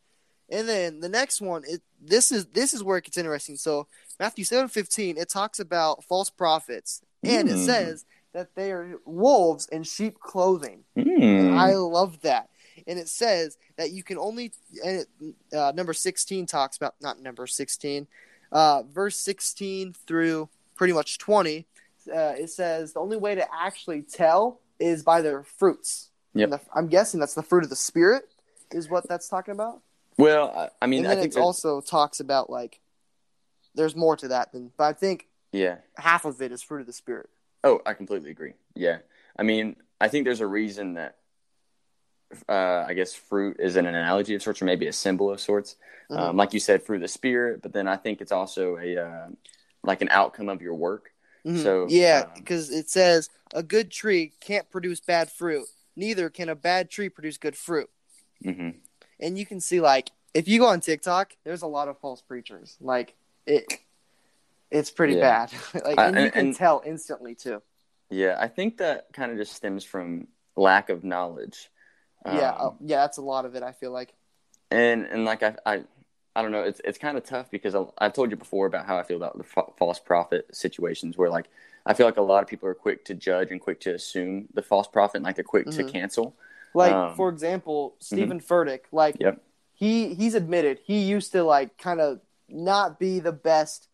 [0.51, 3.57] And then the next one, it this is this is where it gets interesting.
[3.57, 3.87] So
[4.19, 7.65] Matthew seven fifteen, it talks about false prophets, and it Hmm.
[7.67, 10.85] says that they are wolves in sheep clothing.
[10.97, 11.55] Mm.
[11.57, 12.49] I love that.
[12.89, 14.53] And it says that you can only,
[14.85, 18.09] and it, uh, number 16 talks about, not number 16,
[18.51, 21.67] uh, verse 16 through pretty much 20,
[22.13, 26.11] uh, it says the only way to actually tell is by their fruits.
[26.35, 26.51] Yep.
[26.51, 28.25] The, I'm guessing that's the fruit of the spirit,
[28.71, 29.83] is what that's talking about.
[30.17, 32.81] Well, I, mean, I think it also talks about like
[33.75, 35.77] there's more to that than, but I think yeah.
[35.97, 37.29] half of it is fruit of the spirit.
[37.63, 38.55] Oh, I completely agree.
[38.75, 38.99] Yeah.
[39.39, 41.18] I mean, I think there's a reason that
[42.49, 45.77] uh, I guess fruit is an analogy of sorts, or maybe a symbol of sorts.
[46.11, 46.19] Mhm.
[46.19, 48.97] Um, like you said, fruit of the spirit, but then I think it's also a
[48.99, 49.29] uh,
[49.83, 51.13] like an outcome of your work.
[51.47, 51.63] Mhm.
[51.63, 55.67] So, yeah, um, because it says a good tree can't produce bad fruit.
[55.97, 57.91] Neither can a bad tree produce good fruit.
[58.43, 58.71] hmm
[59.21, 62.21] And you can see like if you go on TikTok, there's a lot of false
[62.21, 62.77] preachers.
[62.81, 63.15] Like
[63.47, 63.65] it,
[64.71, 65.47] it's pretty Yeah.
[65.47, 65.53] bad.
[65.85, 67.63] like I- and you can and- tell instantly too.
[68.11, 71.71] Yeah, I think that kind of just stems from lack of knowledge.
[72.37, 73.63] Yeah, Um, uh, yeah, that's a lot of it.
[73.63, 74.15] I feel like.
[74.71, 75.85] and and like I I,
[76.37, 78.87] I don't know, it's it's kind of tough because I, I've told you before about
[78.87, 81.47] how I feel about the fa- false prophet situations where like
[81.87, 84.49] I feel like a lot of people are quick to judge and quick to assume
[84.53, 85.89] the false prophet, and like they're quick to Mhm.
[85.93, 86.37] cancel.
[86.75, 88.81] Like Um, for example, Stephen Furtick.
[88.93, 89.41] Like Yep.
[89.75, 93.89] he he's admitted he used to like kind of not be the best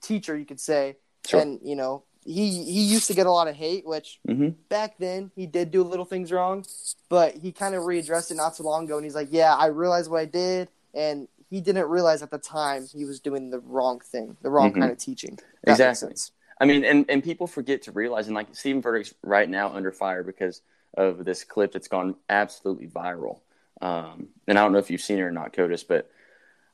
[0.00, 1.40] teacher you could say, Sure.
[1.40, 2.02] and you know
[2.34, 5.70] he he used to get a lot of hate, which hmm back then he did
[5.70, 6.64] do little things wrong,
[7.08, 9.66] but he kind of readdressed it not so long ago, and he's like, "Yeah, I
[9.66, 13.60] realized what I did," and he didn't realize at the time he was doing the
[13.60, 14.80] wrong thing, the wrong Mhm.
[14.80, 15.38] kind of teaching.
[15.64, 16.14] That Exactly.
[16.60, 19.92] I mean, and, and people forget to realize, and like Stephen Furtick's right now under
[19.92, 20.60] fire because
[20.94, 23.40] of this clip that's gone absolutely viral.
[23.80, 26.10] Um, and I don't know if you've seen it or not, Codis, but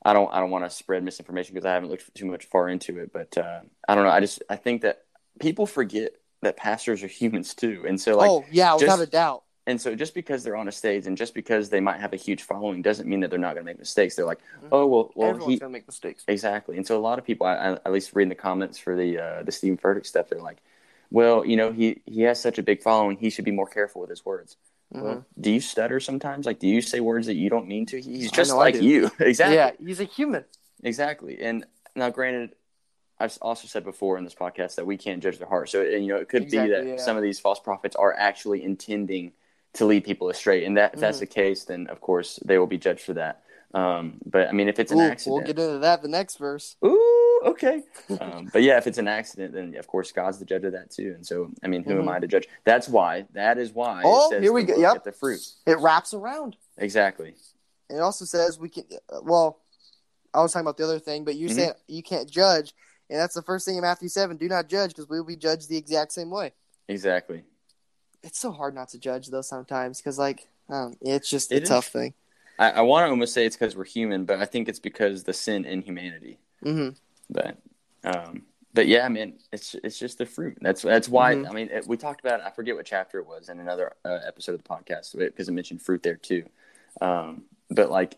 [0.05, 2.69] I don't I don't want to spread misinformation because I haven't looked too much far
[2.69, 3.13] into it.
[3.13, 4.11] But uh, I don't know.
[4.11, 5.04] I just I think that
[5.41, 9.07] people forget that pastors are humans too, and so like oh yeah, without just- a
[9.07, 9.43] doubt.
[9.67, 12.17] and so just because they're on a stage and just because they might have a
[12.17, 14.15] huge following doesn't mean that they're not going to make mistakes.
[14.15, 14.69] They're like, Mhm.
[14.73, 16.23] oh well, well Everyone's gonna make mistakes.
[16.29, 18.95] Exactly, and so a lot of people, I, I, at least reading the comments for
[18.95, 20.59] the uh, the Stephen Furtick stuff, they're like,
[21.11, 24.03] "Well, you know, he he has such a big following, he should be more careful
[24.03, 24.57] with his words."
[24.95, 25.03] Mhm.
[25.03, 26.45] Well, do you stutter sometimes?
[26.45, 28.01] Like, do you say words that you don't mean to?
[28.01, 30.45] He's just like you, exactly, Yeah, he's a human.
[30.83, 31.41] exactly.
[31.41, 31.65] And
[31.97, 32.55] now, granted,
[33.19, 35.69] I've also said before in this podcast that we can't judge their heart.
[35.71, 36.97] So, and, you know, it could be that yeah.
[36.97, 39.33] some of these false prophets are actually intending
[39.75, 41.21] to lead people astray, and that if that's Mhm.
[41.21, 43.43] the case, then of course they will be judged for that.
[43.73, 46.77] Um, but I mean, if it's an accident, we'll get into that the next verse.
[46.85, 47.83] Ooh, okay.
[48.21, 50.91] Um, but yeah, if it's an accident, then of course God's the judge of that
[50.93, 51.13] too.
[51.17, 52.13] And so, I mean, who am Mhm.
[52.13, 52.47] I to judge?
[52.65, 53.27] That's why.
[53.33, 54.03] That is why.
[54.05, 54.77] Oh, it says here we go.
[54.77, 55.03] Yep.
[55.05, 55.41] The fruit.
[55.67, 56.57] It wraps around.
[56.79, 57.35] Exactly.
[57.91, 58.85] It also says we can.
[59.23, 59.59] Well,
[60.33, 61.55] I was talking about the other thing, but you Mhm.
[61.55, 62.75] said you can't judge,
[63.11, 64.37] and that's the first thing in Matthew seven.
[64.37, 66.53] Do not judge, because we will be judged the exact same way.
[66.89, 67.43] Exactly.
[68.23, 71.63] It's so hard not to judge though sometimes, because like um, it's just a It
[71.65, 71.69] is.
[71.69, 72.15] tough thing.
[72.59, 75.25] I, I want to almost say it's because we're human, but I think it's because
[75.25, 76.39] the sin in humanity.
[76.63, 76.91] hmm
[77.29, 77.59] But,
[78.05, 80.59] um, but yeah, I mean, it's it's just the fruit.
[80.61, 81.35] That's that's why.
[81.35, 81.51] Mhm.
[81.51, 82.41] I mean, it, we talked about.
[82.41, 85.53] I forget what chapter it was in another uh, episode of the podcast because it
[85.53, 86.45] mentioned fruit there too.
[87.01, 88.17] Um, but like,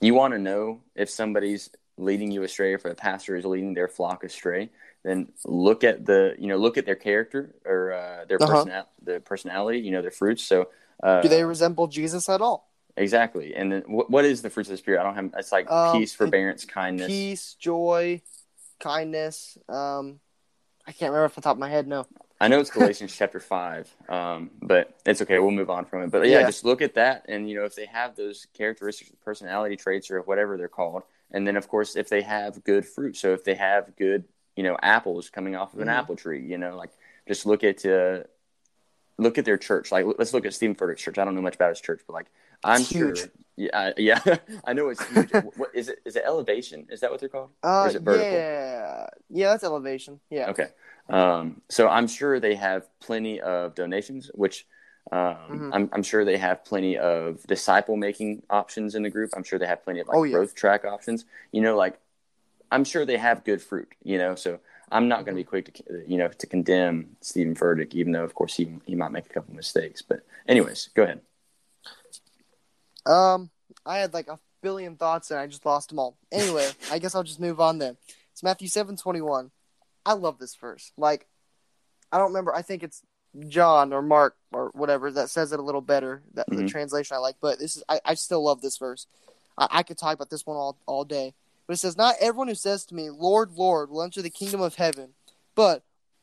[0.00, 3.88] you want to know if somebody's leading you astray, if a pastor is leading their
[3.88, 4.70] flock astray,
[5.02, 8.52] then look at the you know look at their character or uh, their Uh-huh.
[8.52, 9.80] personal their personality.
[9.80, 10.42] You know their fruits.
[10.42, 10.68] So.
[11.02, 12.68] Uh, Do they resemble Jesus at all?
[12.96, 13.54] exactly?
[13.54, 15.00] And then what, what is the fruits of the spirit?
[15.00, 15.34] I don't have.
[15.36, 17.06] It's like Um, peace, forbearance, kindness.
[17.08, 18.22] Peace, joy,
[18.80, 19.58] kindness.
[19.68, 20.20] Um,
[20.86, 21.86] I can't remember off the top of my head.
[21.86, 22.06] No.
[22.40, 25.38] I know it's Galatians chapter five, um, but it's okay.
[25.38, 26.10] We'll move on from it.
[26.10, 26.46] But yeah, Yeah.
[26.46, 30.20] just look at that, and you know if they have those characteristics, personality traits, or
[30.22, 33.16] whatever they're called, and then of course if they have good fruit.
[33.16, 34.24] So if they have good,
[34.56, 35.92] you know, apples coming off of an Mhm.
[35.98, 36.90] apple tree, you know, like
[37.28, 38.24] just look at uh,
[39.18, 39.90] look at their church.
[39.92, 41.18] Like let's look at Stephen Furtick's church.
[41.18, 42.26] I don't know much about his church, but like
[42.64, 43.08] I'm It's sure.
[43.08, 43.30] huge.
[43.56, 44.20] Yeah, I, yeah,
[44.64, 45.30] I know it's huge.
[45.56, 46.00] what is it?
[46.04, 46.86] Is it elevation?
[46.90, 47.50] Is that what they're called?
[47.64, 48.38] Uh, Or is it vertical?
[48.38, 50.20] yeah, yeah, that's elevation.
[50.30, 50.50] Yeah.
[50.50, 50.68] Okay.
[51.08, 54.66] Um, so I'm sure they have plenty of donations, which
[55.12, 55.70] um, Mhm.
[55.72, 59.30] I'm, I'm sure they have plenty of disciple making options in the group.
[59.36, 60.32] I'm sure they have plenty of like Oh, yeah.
[60.32, 61.24] growth track options.
[61.52, 61.98] You know, like
[62.72, 63.92] I'm sure they have good fruit.
[64.02, 64.58] You know, so
[64.90, 68.24] I'm not going to be quick to you know to condemn Stephen Furtick, even though
[68.24, 70.02] of course he he might make a couple mistakes.
[70.02, 71.20] But anyways, go ahead.
[73.04, 73.50] Um,
[73.84, 76.16] I had like a billion thoughts and I just lost them all.
[76.32, 77.96] Anyway, I guess I'll just move on then.
[78.32, 79.50] It's Matthew seven twenty one.
[80.04, 80.92] I love this verse.
[80.96, 81.26] Like,
[82.12, 82.54] I don't remember.
[82.54, 83.02] I think it's
[83.48, 86.22] John or Mark or whatever that says it a little better.
[86.34, 86.68] That the Mhm.
[86.68, 89.06] translation I like, but this is I, I still love this verse.
[89.58, 91.34] I, I could talk about this one all all day.
[91.66, 94.60] But it says, "Not everyone who says to me, Lord, Lord, will enter the kingdom
[94.60, 95.14] of heaven,
[95.54, 95.82] but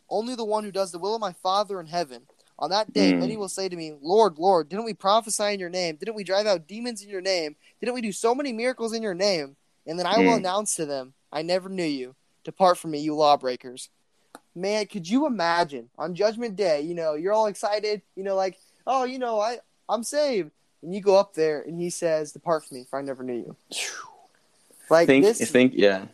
[0.10, 2.28] only the one who does the will of my Father in heaven."
[2.60, 3.20] On that day, Mm.
[3.20, 5.96] many will say to me, Lord, Lord, didn't we prophesy in your name?
[5.96, 7.56] Didn't we drive out demons in your name?
[7.80, 9.58] Didn't we do so many miracles in your name?
[9.86, 10.38] and then I will Mm.
[10.38, 12.16] announce to them, I never knew you.
[12.46, 13.90] Depart from me, you lawbreakers.
[14.56, 16.82] Man, could you imagine on Judgment Day?
[16.82, 18.02] You know, you're all excited.
[18.16, 19.58] You know, like, oh, you know, I
[19.90, 23.02] I'm saved, and you go up there, and he says, "Depart from me, for I
[23.02, 23.56] never knew you."
[24.90, 26.06] Like think this, think yeah.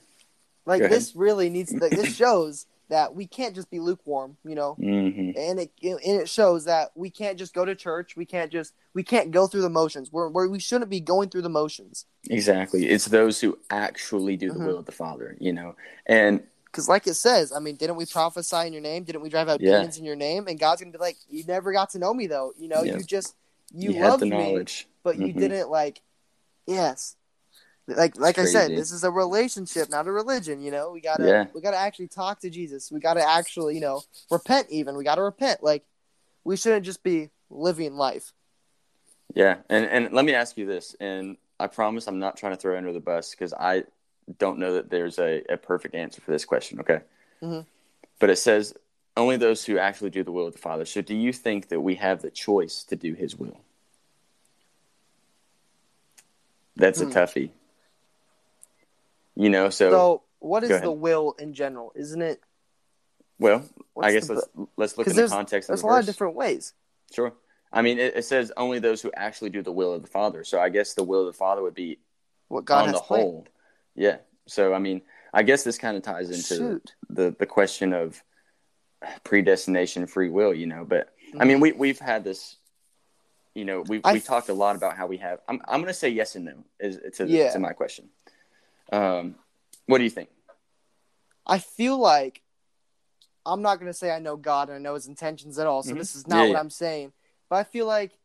[0.65, 1.73] like this really needs.
[1.73, 4.37] Like, this shows that we can't just be lukewarm.
[4.45, 8.15] You know, hmm and it and it shows that we can't just go to church.
[8.15, 10.11] We can't just we can't go through the motions.
[10.11, 12.05] We're, we're we shouldn't be going through the motions.
[12.29, 12.87] Exactly.
[12.87, 14.67] It's those who actually do the Mhm.
[14.67, 15.75] will of the Father, you know.
[16.05, 19.03] And Because, like it says, I mean, didn't we prophesy in your name?
[19.03, 19.77] Didn't we drive out Yeah.
[19.77, 20.47] demons in your name?
[20.47, 22.53] And God's gonna be like, you never got to know me though.
[22.57, 22.97] You know, Yeah.
[22.97, 23.35] you just
[23.71, 24.87] you, you, had loved me, knowledge.
[25.03, 25.37] but you Mhm.
[25.37, 26.01] didn't like.
[26.67, 27.15] Yes,
[27.87, 30.61] like like I said, this is a relationship, not a religion.
[30.61, 31.45] You know, we gotta Yeah.
[31.53, 32.91] we gotta actually talk to Jesus.
[32.91, 34.67] We gotta actually, you know, repent.
[34.69, 35.63] Even we gotta repent.
[35.63, 35.85] Like
[36.43, 38.31] we shouldn't just be living life.
[39.33, 42.57] Yeah, and and let me ask you this, and I promise I'm not trying to
[42.57, 43.83] throw under the bus because I
[44.37, 46.79] don't know that there's a, a perfect answer for this question.
[46.81, 47.01] Okay,
[47.41, 47.65] Mhm.
[48.19, 48.73] but it says
[49.17, 50.85] only those who actually do the will of the Father.
[50.85, 53.59] So, do you think that we have the choice to do His will?
[56.75, 57.09] That's Hmm.
[57.09, 57.51] a toughie.
[59.35, 61.91] You know, so, So, what is the will in general?
[61.95, 62.41] Isn't it?
[63.39, 63.63] well,
[64.01, 65.99] I guess the- let's let's look in the there's- context of There's the a lot
[66.01, 66.73] of different ways.
[67.11, 67.33] Sure.
[67.71, 70.43] I mean, it, it says only those who actually do the will of the Father.
[70.43, 71.99] So, I guess the will of the Father would be
[72.47, 73.23] What God on has the planned.
[73.23, 73.47] whole.
[73.99, 74.17] Yeah.
[74.47, 75.01] So I mean,
[75.33, 76.95] I guess this kind of ties into Shoot.
[77.09, 78.23] the the question of
[79.23, 80.53] predestination, free will.
[80.53, 82.55] You know, but I mean, we we've had this.
[83.53, 84.07] You know, we Mm-hmm.
[84.07, 85.39] I we talked a lot about how we have.
[85.47, 87.51] I'm I'm going to say yes and no is to Yeah.
[87.51, 88.09] to my question.
[88.91, 89.35] Um,
[89.85, 90.29] what do you think?
[91.45, 92.41] I feel like
[93.45, 95.83] I'm not going to say I know God and I know His intentions at all.
[95.83, 95.97] So Mhm.
[95.97, 96.59] this is not Yeah, what yeah.
[96.59, 97.11] I'm saying.
[97.49, 98.17] But I feel like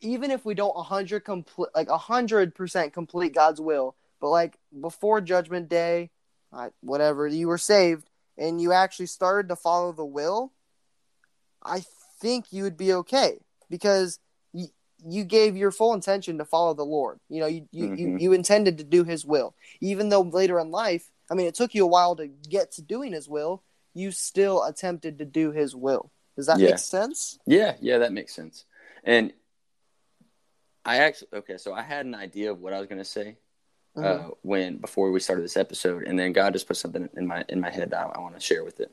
[0.00, 5.20] even if we don't 100 complete, like 100 percent complete God's will, but like before
[5.20, 6.10] Judgment Day,
[6.80, 8.08] whatever you were saved
[8.38, 10.52] and you actually started to follow the will,
[11.62, 11.82] I
[12.20, 14.20] think you would be okay because
[14.52, 14.68] you,
[15.04, 17.18] you gave your full intention to follow the Lord.
[17.28, 18.20] You know, you, you, you, Mhm.
[18.20, 21.74] you intended to do His will, even though later in life, I mean, it took
[21.74, 23.64] you a while to get to doing His will.
[23.92, 26.12] You still attempted to do His will.
[26.36, 26.70] Does that Yeah.
[26.70, 27.40] make sense?
[27.44, 28.66] Yeah, yeah, that makes sense.
[29.02, 29.32] And
[30.84, 33.36] I actually okay, so I had an idea of what I was going to say
[33.96, 34.04] Mhm.
[34.04, 37.44] uh, when before we started this episode, and then God just put something in my
[37.48, 38.90] in my head that I, I want to share with it.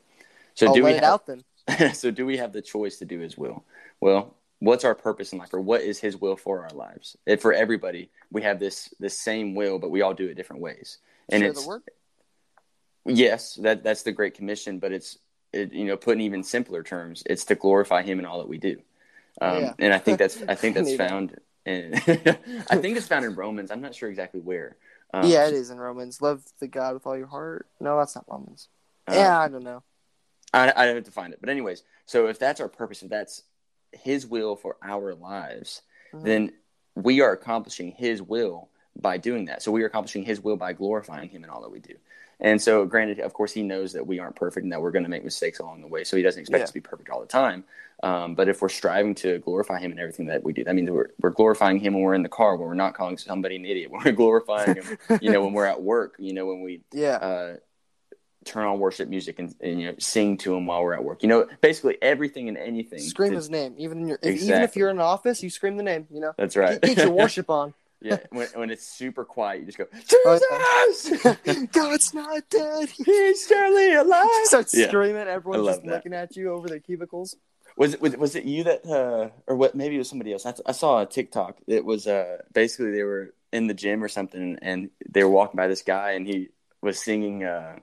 [0.56, 1.22] So oh, do we have,
[1.94, 3.64] so do we have the choice to do His will?
[4.02, 7.16] Well, what's our purpose in life, or what is His will for our lives?
[7.26, 10.62] And for everybody, we have this this same will, but we all do it different
[10.62, 10.98] ways.
[11.30, 11.88] And Share it's the work.
[13.06, 15.18] yes, that that's the Great Commission, but it's
[15.54, 18.50] it, you know put in even simpler terms, it's to glorify Him in all that
[18.50, 18.82] we do.
[19.42, 19.74] Um, Yeah.
[19.80, 21.94] And I think that's I think that's found in
[22.70, 23.72] I think it's found in Romans.
[23.72, 24.76] I'm not sure exactly where.
[25.14, 26.22] Um, yeah, it is in Romans.
[26.22, 27.68] Love the God with all your heart.
[27.80, 28.68] No, that's not Romans.
[29.10, 29.84] uh, yeah, I don't know.
[30.54, 31.40] I, I don't have to find it.
[31.40, 33.44] But anyways, so if that's our purpose, if that's
[33.92, 35.82] His will for our lives,
[36.14, 36.24] Mhm.
[36.24, 36.52] then
[36.96, 39.62] we are accomplishing His will by doing that.
[39.62, 41.94] So we are accomplishing His will by glorifying Him in all that we do.
[42.42, 45.04] And so, granted, of course, He knows that we aren't perfect and that we're going
[45.04, 46.04] to make mistakes along the way.
[46.04, 46.64] So He doesn't expect Yeah.
[46.64, 47.64] us to be perfect all the time.
[48.02, 50.90] Um, but if we're striving to glorify Him in everything that we do, that means
[50.90, 53.66] we're, we're glorifying Him when we're in the car, when we're not calling somebody an
[53.66, 56.82] idiot, when we're glorifying Him, you know, when we're at work, you know, when we
[56.94, 57.56] yeah, uh,
[58.46, 61.22] turn on worship music and, and you know sing to him while we're at work.
[61.24, 63.00] You know, basically everything and anything.
[63.00, 63.76] scream to- his name.
[63.78, 66.08] Even in your, if, even if you're in an office, you scream the name.
[66.10, 66.82] You know, That's right.
[66.82, 67.74] get your worship on.
[68.02, 69.86] Yeah, when, when it's super quiet, you just go,
[70.26, 72.90] Oh, Jesus, God's not dead.
[72.90, 74.28] he's surely alive.
[74.44, 74.88] Start Yeah.
[74.88, 75.28] screaming.
[75.28, 75.92] Everyone's just that.
[75.92, 77.36] looking at you over their cubicles.
[77.78, 79.76] Was it was, was it you that uh, or what?
[79.76, 80.46] Maybe it was somebody else.
[80.46, 81.58] I, I saw a TikTok.
[81.68, 85.56] It was uh, basically they were in the gym or something, and they were walking
[85.58, 86.50] by this guy, and he
[86.82, 87.44] was singing.
[87.44, 87.78] Uh,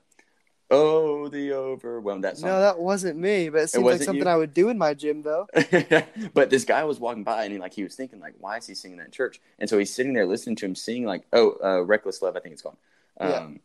[0.69, 2.49] Oh, the overwhelmed that song.
[2.49, 3.47] No, that wasn't me.
[3.49, 4.29] But it seems like something you?
[4.29, 5.47] I would do in my gym, though.
[6.33, 8.67] but this guy was walking by and he like he was thinking like why is
[8.67, 11.23] he singing that in church and so he's sitting there listening to him sing like
[11.31, 12.77] oh uh, reckless love i think it's called
[13.19, 13.27] Yeah.
[13.37, 13.59] um,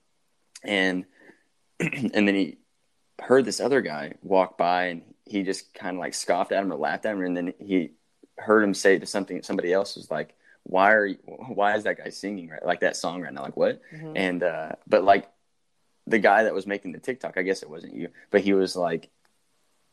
[0.63, 1.05] and
[1.81, 2.59] and then he
[3.21, 6.73] heard this other guy walk by and he just kind of like scoffed at him
[6.73, 7.91] or laughed at him and then he
[8.39, 10.35] heard him say to something somebody else was like
[10.65, 13.57] why are you why is that guy singing right like that song right now like
[13.57, 14.13] what Mhm.
[14.17, 15.29] and uh but like
[16.07, 18.75] the guy that was making the tiktok i guess it wasn't you but he was
[18.77, 19.09] like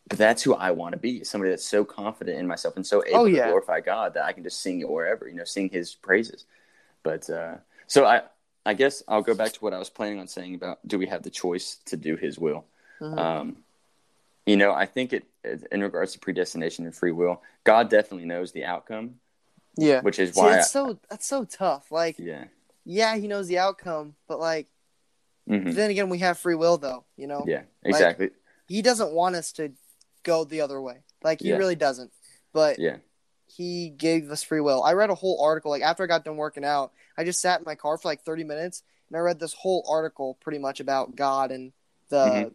[0.08, 3.04] but that's who i want to be somebody that's so confident in myself and so
[3.06, 5.70] able Oh, to glorify god that i can just sing it wherever you know sing
[5.70, 6.46] his praises
[7.04, 7.56] but uh
[7.88, 8.22] so i
[8.66, 11.06] i guess i'll go back to what i was planning on saying about do we
[11.06, 12.66] have the choice to do his will
[13.00, 13.18] Mhm.
[13.18, 13.58] um
[14.46, 15.24] you know i think it
[15.72, 19.16] in regards to predestination and free will god definitely knows the outcome
[19.78, 20.02] yeah.
[20.02, 21.92] which is See, why it's so that's so tough.
[21.92, 22.46] Like yeah
[22.86, 24.68] yeah, he knows the outcome, but like
[25.50, 25.74] Mhm.
[25.74, 27.06] then again, we have free will though.
[27.18, 28.30] You know, Yeah, exactly.
[28.68, 29.72] he doesn't want us to
[30.24, 31.04] go the other way.
[31.24, 31.58] Like he Yeah.
[31.58, 32.12] really doesn't.
[32.54, 32.98] But Yeah.
[33.48, 34.84] he gave us free will.
[34.84, 36.92] I read a whole article like after I got done working out.
[37.18, 39.84] I just sat in my car for like 30 minutes and I read this whole
[39.90, 41.74] article pretty much about God and
[42.10, 42.54] the Mhm.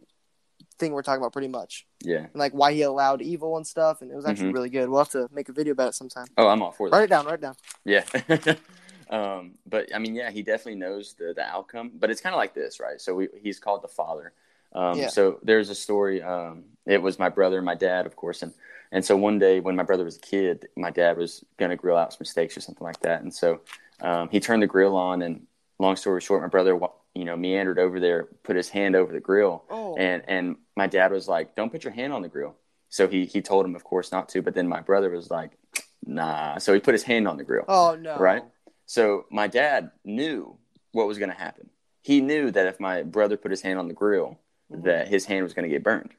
[0.79, 2.19] thing we're talking about pretty much Yeah.
[2.25, 4.53] and like why he allowed evil and stuff and it was actually Mhm.
[4.53, 4.89] really good.
[4.89, 6.27] We'll have to make a video about it sometime.
[6.37, 6.95] Oh, I'm all for that.
[6.95, 7.55] Write it down, write it down.
[7.83, 8.03] Yeah.
[9.09, 11.91] um, but I mean, yeah, he definitely knows the, the outcome.
[11.99, 12.99] But it's kind of like this, right?
[12.99, 14.33] So we, he's called the father.
[14.73, 15.07] Um, Yeah.
[15.07, 16.21] So there's a story.
[16.21, 18.53] Um, it was my brother and my dad, of course, and
[18.91, 21.75] and so one day when my brother was a kid, my dad was going to
[21.75, 23.61] grill out some steaks or something like that, and so
[24.01, 25.21] um, he turned the grill on.
[25.21, 25.47] And
[25.79, 26.79] long story short, my brother,
[27.13, 29.95] you know, meandered over there, put his hand over the grill, Oh.
[29.97, 32.55] and and my dad was like, "Don't put your hand on the grill."
[32.89, 34.41] So he he told him, of course, not to.
[34.41, 35.51] But then my brother was like,
[36.05, 37.65] "Nah." So he put his hand on the grill.
[37.67, 38.17] oh no.
[38.17, 38.43] Right?
[38.85, 40.57] So my dad knew
[40.91, 41.69] what was going to happen.
[42.01, 44.39] He knew that if my brother put his hand on the grill,
[44.71, 44.83] Mhm.
[44.83, 46.13] that his hand was going to get burned.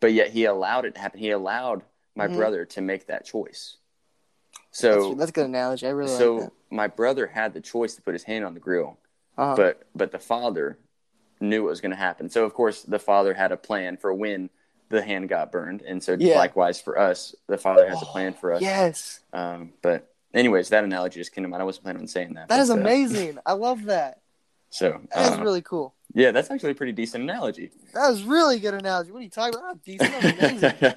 [0.00, 1.20] But yet he allowed it to happen.
[1.20, 1.84] He allowed
[2.16, 2.34] my Mhm.
[2.34, 3.76] brother to make that choice.
[4.54, 5.86] That's, So that's a good analogy.
[5.86, 6.52] I really so like that.
[6.70, 8.98] my brother had the choice to put his hand on the grill,
[9.36, 9.54] Uh-huh.
[9.56, 10.78] but but the father
[11.40, 12.28] knew what was going to happen.
[12.28, 14.50] So of course the father had a plan for when
[14.88, 16.36] the hand got burned, and so Yeah.
[16.38, 18.62] likewise for us, the father has a plan for us.
[18.62, 19.20] yes.
[19.32, 21.62] Um, but anyways, that analogy just came to mind.
[21.62, 22.48] I wasn't planning on saying that.
[22.48, 23.38] That is uh, amazing.
[23.44, 24.20] I love that.
[24.70, 25.94] So That is uh, really cool.
[26.14, 27.70] yeah, that's actually a pretty decent analogy.
[27.92, 29.12] That was really good analogy.
[29.12, 29.74] What are you talking about?
[29.74, 30.62] That's decent.
[30.62, 30.94] Amazing.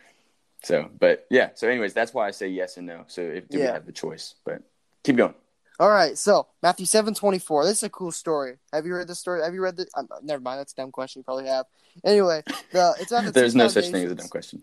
[0.62, 1.50] so, but yeah.
[1.54, 3.04] So, anyways, that's why I say yes and no.
[3.08, 4.34] So, if do we have the choice?
[4.44, 4.62] But
[5.02, 5.34] keep going.
[5.80, 7.64] All right, so Matthew seven twenty four.
[7.64, 8.56] This is a cool story.
[8.72, 9.42] Have you heard this story?
[9.42, 9.86] Have you read the?
[9.96, 10.58] Um, never mind.
[10.58, 11.20] That's a dumb question.
[11.20, 11.66] You probably have.
[12.04, 14.62] Anyway, the it's about the There's no such thing as a dumb question.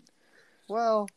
[0.68, 1.08] Well,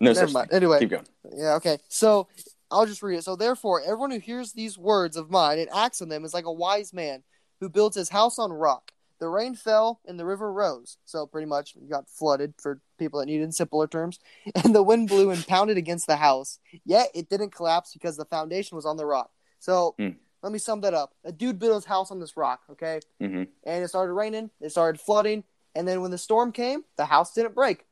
[0.00, 0.50] No never mind.
[0.50, 0.56] thing.
[0.56, 1.06] Anyway, Keep going.
[1.34, 1.78] yeah, okay.
[1.88, 2.28] So
[2.70, 3.24] I'll just read it.
[3.24, 6.44] So therefore, everyone who hears these words of mine and acts on them is like
[6.44, 7.22] a wise man
[7.60, 8.92] who builds his house on rock.
[9.20, 10.96] The rain fell and the river rose.
[11.04, 14.20] So pretty much got flooded for people that need in simpler terms.
[14.64, 16.60] And the wind blew and pounded against the house.
[16.84, 19.30] Yet it didn't collapse because the foundation was on the rock.
[19.58, 20.10] So Hmm.
[20.42, 21.14] let me sum that up.
[21.24, 23.00] A dude built his house on this rock, okay?
[23.20, 25.42] hmm and it started raining, it started flooding,
[25.74, 27.84] and then when the storm came, the house didn't break.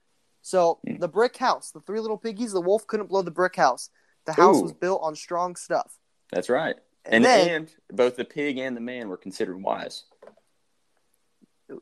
[0.46, 1.00] So Mm.
[1.00, 3.90] the brick house, the three little piggies, the wolf couldn't blow the brick house.
[4.26, 4.62] The house Ooh.
[4.62, 5.98] was built on strong stuff.
[6.30, 6.76] That's right.
[7.04, 10.04] And, And then, and both the pig and the man were considered wise.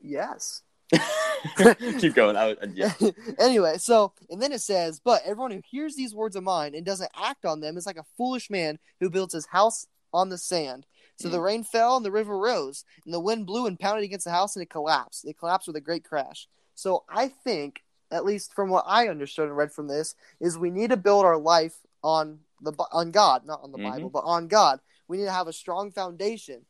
[0.00, 0.62] yes.
[1.98, 2.37] keep going.
[2.38, 2.92] I, yeah.
[3.38, 6.87] anyway, so and then it says, but everyone who hears these words of mine and
[6.87, 10.38] doesn't act on them is like a foolish man who builds his house on the
[10.38, 10.87] sand.
[11.16, 11.44] So the Mm.
[11.44, 14.57] rain fell and the river rose, and the wind blew and pounded against the house,
[14.57, 15.27] and it collapsed.
[15.27, 16.48] It collapsed with a great crash.
[16.74, 17.83] So I think,
[18.14, 21.24] at least from what I understood and read from this, is we need to build
[21.24, 23.83] our life on the on God, not on the Mhm.
[23.92, 24.81] Bible, but on God.
[25.09, 26.64] We need to have a strong foundation.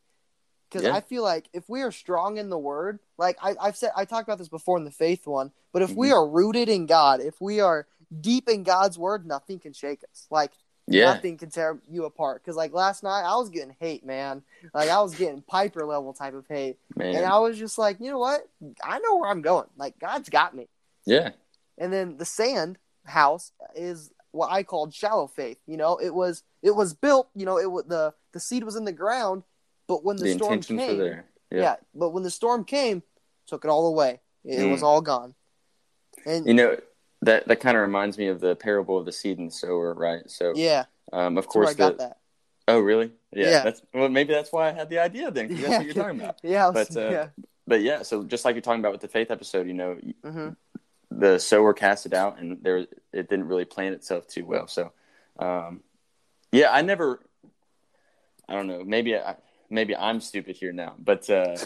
[0.68, 0.94] Because Yeah.
[0.94, 4.04] I feel like if we are strong in the Word, like I, I've said, I
[4.04, 6.14] talked about this before in the faith one, but if we Mm-hmm.
[6.14, 7.86] are rooted in God, if we are
[8.20, 10.26] deep in God's Word, nothing can shake us.
[10.30, 10.52] Like
[10.88, 11.12] Yeah.
[11.14, 12.42] nothing can tear you apart.
[12.42, 14.42] Because like last night, I was getting hate, man.
[14.72, 18.10] Like I was getting Piper level type of hate, and I was just like, you
[18.10, 18.40] know what?
[18.82, 19.68] I know where I'm going.
[19.76, 20.68] Like God's got me.
[21.06, 21.30] Yeah.
[21.78, 25.58] And then the sand house is what I called shallow faith.
[25.66, 27.28] You know, it was it was built.
[27.34, 29.42] You know, it was the the seed was in the ground,
[29.86, 31.26] but when the, The storm came, there.
[31.50, 31.60] yeah.
[31.60, 31.76] Yeah.
[31.94, 33.02] but when the storm came,
[33.46, 34.20] took it all away.
[34.44, 34.84] It, it was Mm.
[34.86, 35.34] all gone.
[36.26, 36.76] And You know
[37.22, 39.94] that that kind of reminds me of the parable of the seed and the sower,
[39.94, 40.28] right?
[40.30, 42.18] So, yeah, um, of course, I got the, that.
[42.68, 43.12] oh, really?
[43.32, 43.62] Yeah, Yeah.
[43.64, 45.48] That's well, maybe that's why I had the idea then.
[45.48, 46.38] 'cause that's what you're talking about.
[46.42, 47.28] yeah, was- But, uh, yeah.
[47.66, 50.50] But yeah, so just like you're talking about with the faith episode, you know, hmm
[51.18, 54.66] the sower cast it out, and there it didn't really plant itself too well.
[54.66, 54.92] So,
[55.38, 55.82] um,
[56.52, 57.20] yeah, I never,
[58.48, 59.36] I don't know, maybe I,
[59.70, 61.56] maybe I'm stupid here now, but uh,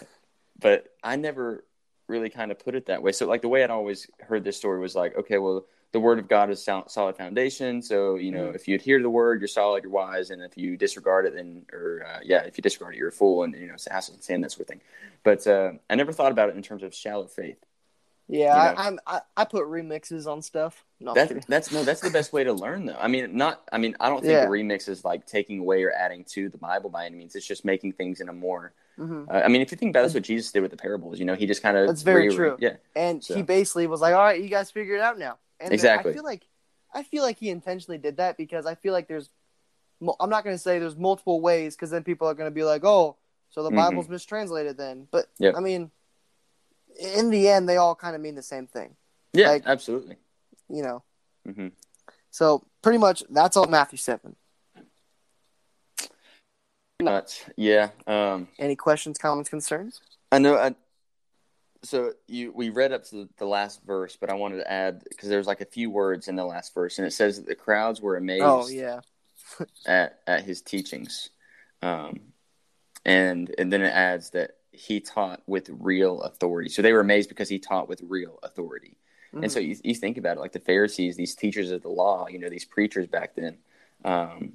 [0.61, 1.65] but I never
[2.07, 3.13] really kind of put it that way.
[3.13, 6.19] So, like the way I'd always heard this story was like, okay, well, the word
[6.19, 7.81] of God is sol- solid foundation.
[7.81, 8.55] So, you know, Mhm.
[8.55, 11.35] if you adhere to the word, you're solid, you're wise, and if you disregard it,
[11.35, 13.87] then, or uh, yeah, if you disregard it, you're a fool, and you know, it's
[13.87, 14.81] and sand, that sort of thing.
[15.23, 17.59] But uh, I never thought about it in terms of shallow faith.
[18.31, 18.83] Yeah, you know.
[18.83, 20.85] I, I'm I, I put remixes on stuff.
[21.01, 22.97] No, I'm That's that's no, that's the best way to learn though.
[22.99, 23.63] I mean, not.
[23.73, 24.45] I mean, I don't think Yeah.
[24.45, 27.35] a remix is like taking away or adding to the Bible by any means.
[27.35, 28.75] It's just making things in a more.
[28.99, 29.29] Mhm.
[29.33, 31.19] Uh, I mean, if you think about that's what Jesus did with the parables.
[31.19, 31.87] You know, he just kind of.
[31.87, 32.57] That's very true.
[32.61, 35.39] Yeah, And So- he basically was like, "All right, you guys figure it out now."
[35.61, 36.11] And Exactly.
[36.11, 36.47] I feel like
[36.93, 39.31] I feel like he intentionally did that because I feel like there's
[40.21, 42.63] I'm not going to say there's multiple ways because then people are going to be
[42.63, 43.17] like, "Oh,
[43.49, 43.77] so the Mhm.
[43.77, 45.55] Bible's mistranslated then." But Yep.
[45.57, 45.91] I mean,
[46.99, 48.97] in the end, they all kind of mean the same thing,
[49.33, 50.17] yeah, Like- absolutely.
[50.69, 51.03] you know.
[51.47, 51.69] hmm
[52.31, 54.37] So pretty much that's all Matthew seven.
[56.99, 60.01] But yeah, um, Any questions, comments, concerns?
[60.33, 60.57] I know.
[60.57, 60.75] I,
[61.85, 65.05] so you we read up to the, the last verse, but I wanted to add
[65.09, 67.55] because there's like a few words in the last verse, and it says that the
[67.55, 69.01] crowds were amazed Oh yeah.
[69.87, 71.31] at at his teachings,
[71.83, 72.19] um,
[73.05, 76.71] and and then it adds that he taught with real authority.
[76.71, 78.97] So they were amazed because he taught with real authority.
[79.35, 79.43] Mhm.
[79.43, 82.29] And so you, you think about it, like the Pharisees, these teachers of the law,
[82.29, 83.59] you know, these preachers back then,
[84.05, 84.53] um,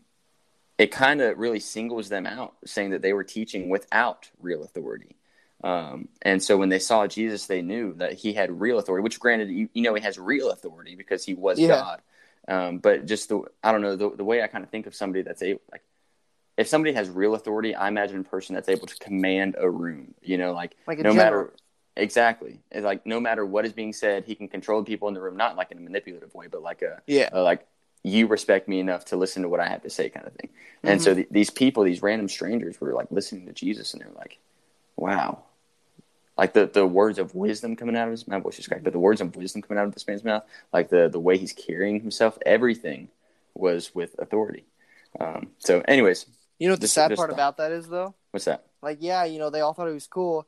[0.78, 5.16] it kind of really singles them out, saying that they were teaching without real authority.
[5.64, 9.20] Um, and so when they saw Jesus, they knew that he had real authority, which
[9.20, 11.68] granted, you, you know, he has real authority because he was Yeah.
[11.68, 12.02] God.
[12.48, 14.96] Um, but just the, I don't know, the, the way I kind of think of
[14.96, 15.84] somebody that's able, like,
[16.58, 20.14] if somebody has real authority, I imagine a person that's able to command a room,
[20.22, 21.44] you know, like, Like a no general.
[21.46, 21.54] matter
[21.96, 25.22] exactly it's like no matter what is being said he can control people in the
[25.22, 27.30] room not like in a manipulative way but like a, Yeah.
[27.32, 27.68] a like
[28.02, 30.50] you respect me enough to listen to what i have to say kind of thing
[30.82, 31.04] and Mm-hmm.
[31.04, 34.40] so the, these people these random strangers were like listening to jesus and they're like
[34.96, 35.44] wow
[36.36, 38.94] like the, the words of wisdom coming out of his my voice is cracked but
[38.94, 40.44] the words of wisdom coming out of this man's mouth
[40.74, 43.08] like the the way he's carrying himself everything
[43.54, 44.64] was with authority
[45.20, 46.26] um, so anyways
[46.64, 48.16] You know what the sad part about that is though?
[48.32, 50.48] what's that Like, yeah, you know, they all thought it was cool,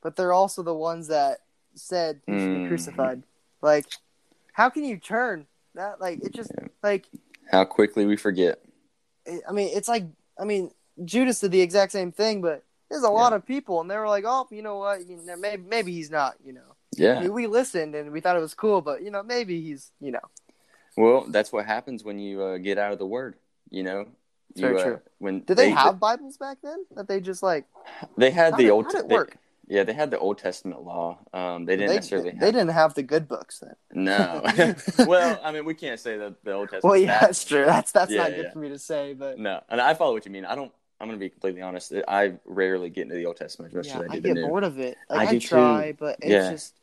[0.00, 1.38] but they're also the ones that
[1.74, 2.68] said he should be Mhm.
[2.68, 3.24] crucified.
[3.60, 3.86] Like,
[4.52, 6.00] how can you turn that?
[6.00, 6.68] Like, it just Yeah.
[6.84, 7.08] like
[7.50, 8.60] how quickly we forget
[9.26, 10.04] I mean, it's like
[10.38, 10.70] I mean,
[11.04, 14.06] Judas did the exact same thing, but there's a lot of people, and they were
[14.06, 15.04] like, "Oh, you know what?
[15.04, 18.20] You know, maybe maybe he's not." You know, yeah I mean, we listened and we
[18.20, 20.26] thought it was cool, but you know, maybe he's you know.
[20.96, 23.34] Well, that's what happens when you uh, get out of the word.
[23.68, 24.06] You know,
[24.50, 25.00] It's very You, uh, true.
[25.18, 27.64] When Did they, have Bibles back then that they just like?
[28.16, 28.84] They had How the did- old.
[28.86, 29.36] how did it they- work?
[29.68, 31.18] yeah, they had the Old Testament law.
[31.32, 32.30] Um, they didn't they, necessarily.
[32.30, 33.74] they have, didn't have the good books then.
[33.92, 34.42] No.
[35.06, 36.84] well, I mean, we can't say that the Old Testament.
[36.84, 37.64] Well, yeah, that's true.
[37.64, 38.52] That's that's Yeah, not good yeah.
[38.52, 40.44] for me to say, but No, and I follow what you mean.
[40.44, 40.72] I don't.
[41.00, 41.92] I'm going to be completely honest.
[42.08, 44.78] I rarely get into the Old Testament as yeah, as I I get bored of
[44.78, 44.96] it.
[45.10, 45.96] Like, I I, do try, too.
[46.00, 46.50] but it's Yeah.
[46.52, 46.74] just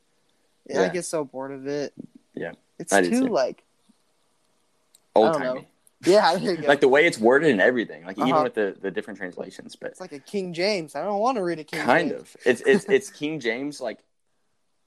[0.78, 1.94] I get so bored of it.
[2.36, 3.28] Yeah, it's too too.
[3.30, 3.64] like
[5.16, 5.68] Old timey,
[6.06, 6.68] yeah, there you go.
[6.68, 8.06] like the way it's worded and everything.
[8.06, 8.44] Like even Uh-huh.
[8.44, 10.96] with the the different translations, but it's like a King James.
[10.96, 12.22] I don't want to read a King kind James.
[12.22, 12.38] of.
[12.46, 14.00] It's it's it's King James like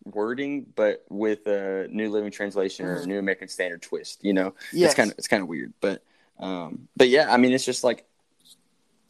[0.04, 3.02] wording, but with a New Living Translation or Mhm.
[3.02, 4.24] a New American Standard twist.
[4.24, 4.90] You know, Yes.
[4.90, 6.02] it's kind of it's kind of weird, but
[6.38, 8.04] um, but yeah, I mean, it's just like,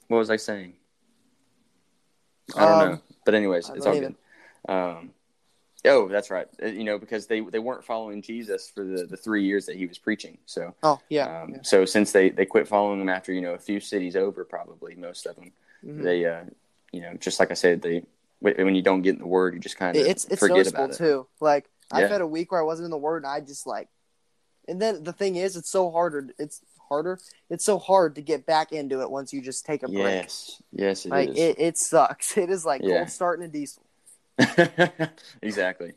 [0.08, 0.74] what was I saying?
[2.56, 4.14] I don't Um, know, but anyways, I it's all good.
[4.68, 5.10] Um,
[5.86, 6.46] oh, that's right.
[6.62, 9.76] Uh, You know, because they they weren't following Jesus for the the three years that
[9.76, 10.38] he was preaching.
[10.46, 11.42] So Oh yeah.
[11.42, 11.58] um, yeah.
[11.62, 14.94] so since they they quit following him after you know a few cities over, probably
[14.94, 15.52] most of them
[15.84, 16.02] Mhm.
[16.02, 16.44] they uh
[16.92, 18.02] you know just like i said they
[18.40, 20.84] when you don't get in the word you just kind of it's it's forget noticeable
[20.84, 21.26] about it too.
[21.40, 23.88] Like I've had a week where I wasn't in the Word, and I just like.
[24.68, 26.30] And then the thing is, it's so harder.
[26.36, 27.20] It's harder.
[27.48, 29.96] It's so hard to get back into it once you just take a break.
[29.98, 31.38] yes yes it like is.
[31.38, 32.36] it, it sucks.
[32.44, 32.96] It is like Yeah.
[32.98, 33.84] cold starting a diesel.
[35.42, 35.92] exactly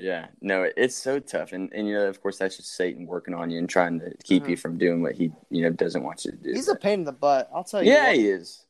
[0.00, 3.32] yeah no it's so tough and and you know of course that's just satan working
[3.34, 4.48] on you and trying to keep Mhm.
[4.50, 7.00] you from doing what he you know doesn't want you to do He's a pain
[7.00, 7.48] in the butt.
[7.54, 7.92] I'll tell you.
[7.92, 8.16] yeah what.
[8.16, 8.64] he is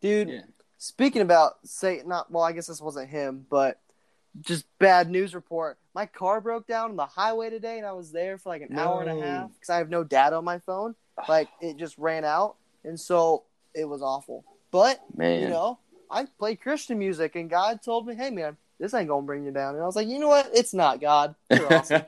[0.00, 0.28] dude.
[0.28, 0.40] yeah
[0.82, 2.42] Speaking about Satan, not well.
[2.42, 3.78] I guess this wasn't him, but
[4.40, 5.76] just bad news report.
[5.94, 8.78] My car broke down on the highway today, and I was there for like an
[8.78, 10.94] hour and a half because I have no data on my phone.
[11.28, 13.42] Like it just ran out, and so
[13.74, 14.42] it was awful.
[14.70, 15.78] But man you know,
[16.10, 19.50] I play Christian music, and God told me, "Hey, man, this ain't gonna bring you
[19.52, 20.50] down." And I was like, "You know what?
[20.52, 21.34] It's not God.
[21.50, 22.02] You're awesome."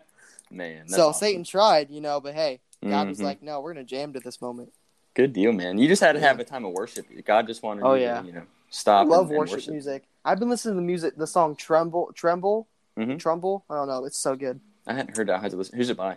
[0.50, 1.18] man so awesome.
[1.20, 3.24] Satan tried, you know, but hey, God was Mhm.
[3.24, 4.72] like, "No, we're gonna jam to this moment."
[5.14, 7.84] good deal man you just had to have a time of worship god just wanted
[7.84, 8.22] Oh, you yeah.
[8.22, 10.04] to you know I stop love and, and worship, music.
[10.24, 13.18] I've been listening to the music, the song "Tremble," "Tremble," Mhm.
[13.18, 14.06] "Tremble." I don't know.
[14.06, 14.58] It's so good.
[14.86, 16.16] i hadn't heard that i had to listen who's it by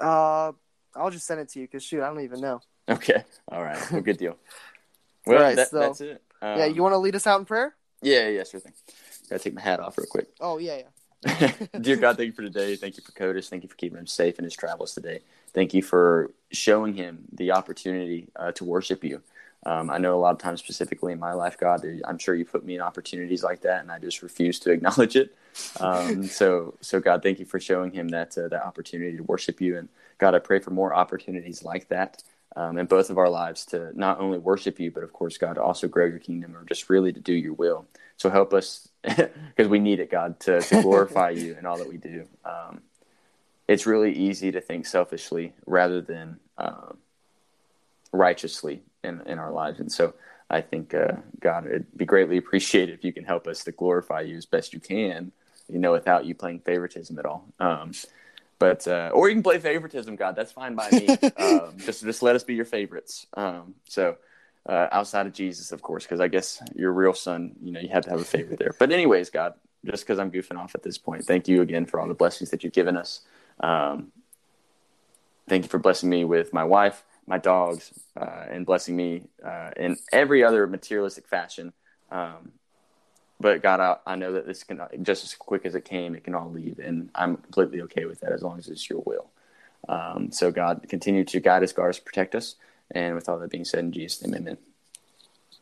[0.00, 0.50] Uh,
[0.96, 2.62] I'll just send it to you because shoot, I don't even know.
[2.88, 3.22] Okay.
[3.48, 3.78] All right.
[3.92, 4.36] Well, good deal.
[5.26, 6.22] Well, right, that, so- that's it.
[6.46, 7.74] Um, yeah, you want to lead us out in prayer?
[8.02, 8.72] Yeah, yeah, sure thing.
[9.28, 10.28] Gotta take my hat off real quick.
[10.40, 10.82] Oh yeah,
[11.24, 11.52] yeah.
[11.80, 12.76] Dear God, thank you for today.
[12.76, 13.48] Thank you for Codis.
[13.48, 15.20] Thank you for keeping him safe in his travels today.
[15.52, 19.22] Thank you for showing him the opportunity uh, to worship you.
[19.64, 22.44] Um, I know a lot of times, specifically in my life, God, I'm sure you
[22.44, 25.34] put me in opportunities like that, and I just refuse to acknowledge it.
[25.80, 29.60] Um, so, so God, thank you for showing him that uh, that opportunity to worship
[29.60, 29.78] you.
[29.78, 29.88] And
[30.18, 32.22] God, I pray for more opportunities like that
[32.56, 35.54] um, in both of our lives to not only worship you, but of course, God,
[35.54, 37.86] to also grow your kingdom or just really to do your will.
[38.16, 41.88] So help us because we need it, God, to, to glorify you in all that
[41.88, 42.26] we do.
[42.44, 42.80] Um,
[43.68, 46.96] it's really easy to think selfishly rather than um,
[48.10, 49.78] righteously in, in our lives.
[49.78, 50.14] And so
[50.48, 54.22] I think, uh, God, it'd be greatly appreciated if you can help us to glorify
[54.22, 55.30] you as best you can,
[55.70, 57.44] you know, without you playing favoritism at all.
[57.60, 57.92] Um,
[58.58, 60.36] but uh, or you can play favoritism, God.
[60.36, 61.08] That's fine by me.
[61.36, 63.26] um, just just let us be your favorites.
[63.34, 64.16] Um, so
[64.68, 67.88] uh, outside of Jesus, of course, because I guess your real son, you know, you
[67.88, 68.74] had to have a favorite there.
[68.78, 69.54] But anyways, God,
[69.84, 72.50] just because I'm goofing off at this point, thank you again for all the blessings
[72.50, 73.20] that you've given us.
[73.60, 74.12] Um,
[75.48, 79.70] thank you for blessing me with my wife, my dogs, uh, and blessing me uh,
[79.76, 81.72] in every other materialistic fashion.
[82.10, 82.52] Um,
[83.40, 86.24] but God, I, I, know that this can just as quick as it came, it
[86.24, 89.30] can all leave, and I'm completely okay with that as long as it's your will.
[89.88, 92.56] Um, so God, continue to guide us, guard us, protect us,
[92.90, 94.58] and with all that being said, in Jesus' name, Amen.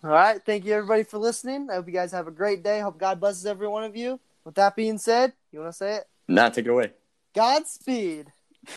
[0.02, 1.68] All right, thank you everybody for listening.
[1.70, 2.80] I hope you guys have a great day.
[2.80, 4.20] Hope God blesses every one of you.
[4.44, 6.04] With that being said, you want to say it?
[6.28, 6.92] Nah, take it away.
[7.34, 8.32] Godspeed.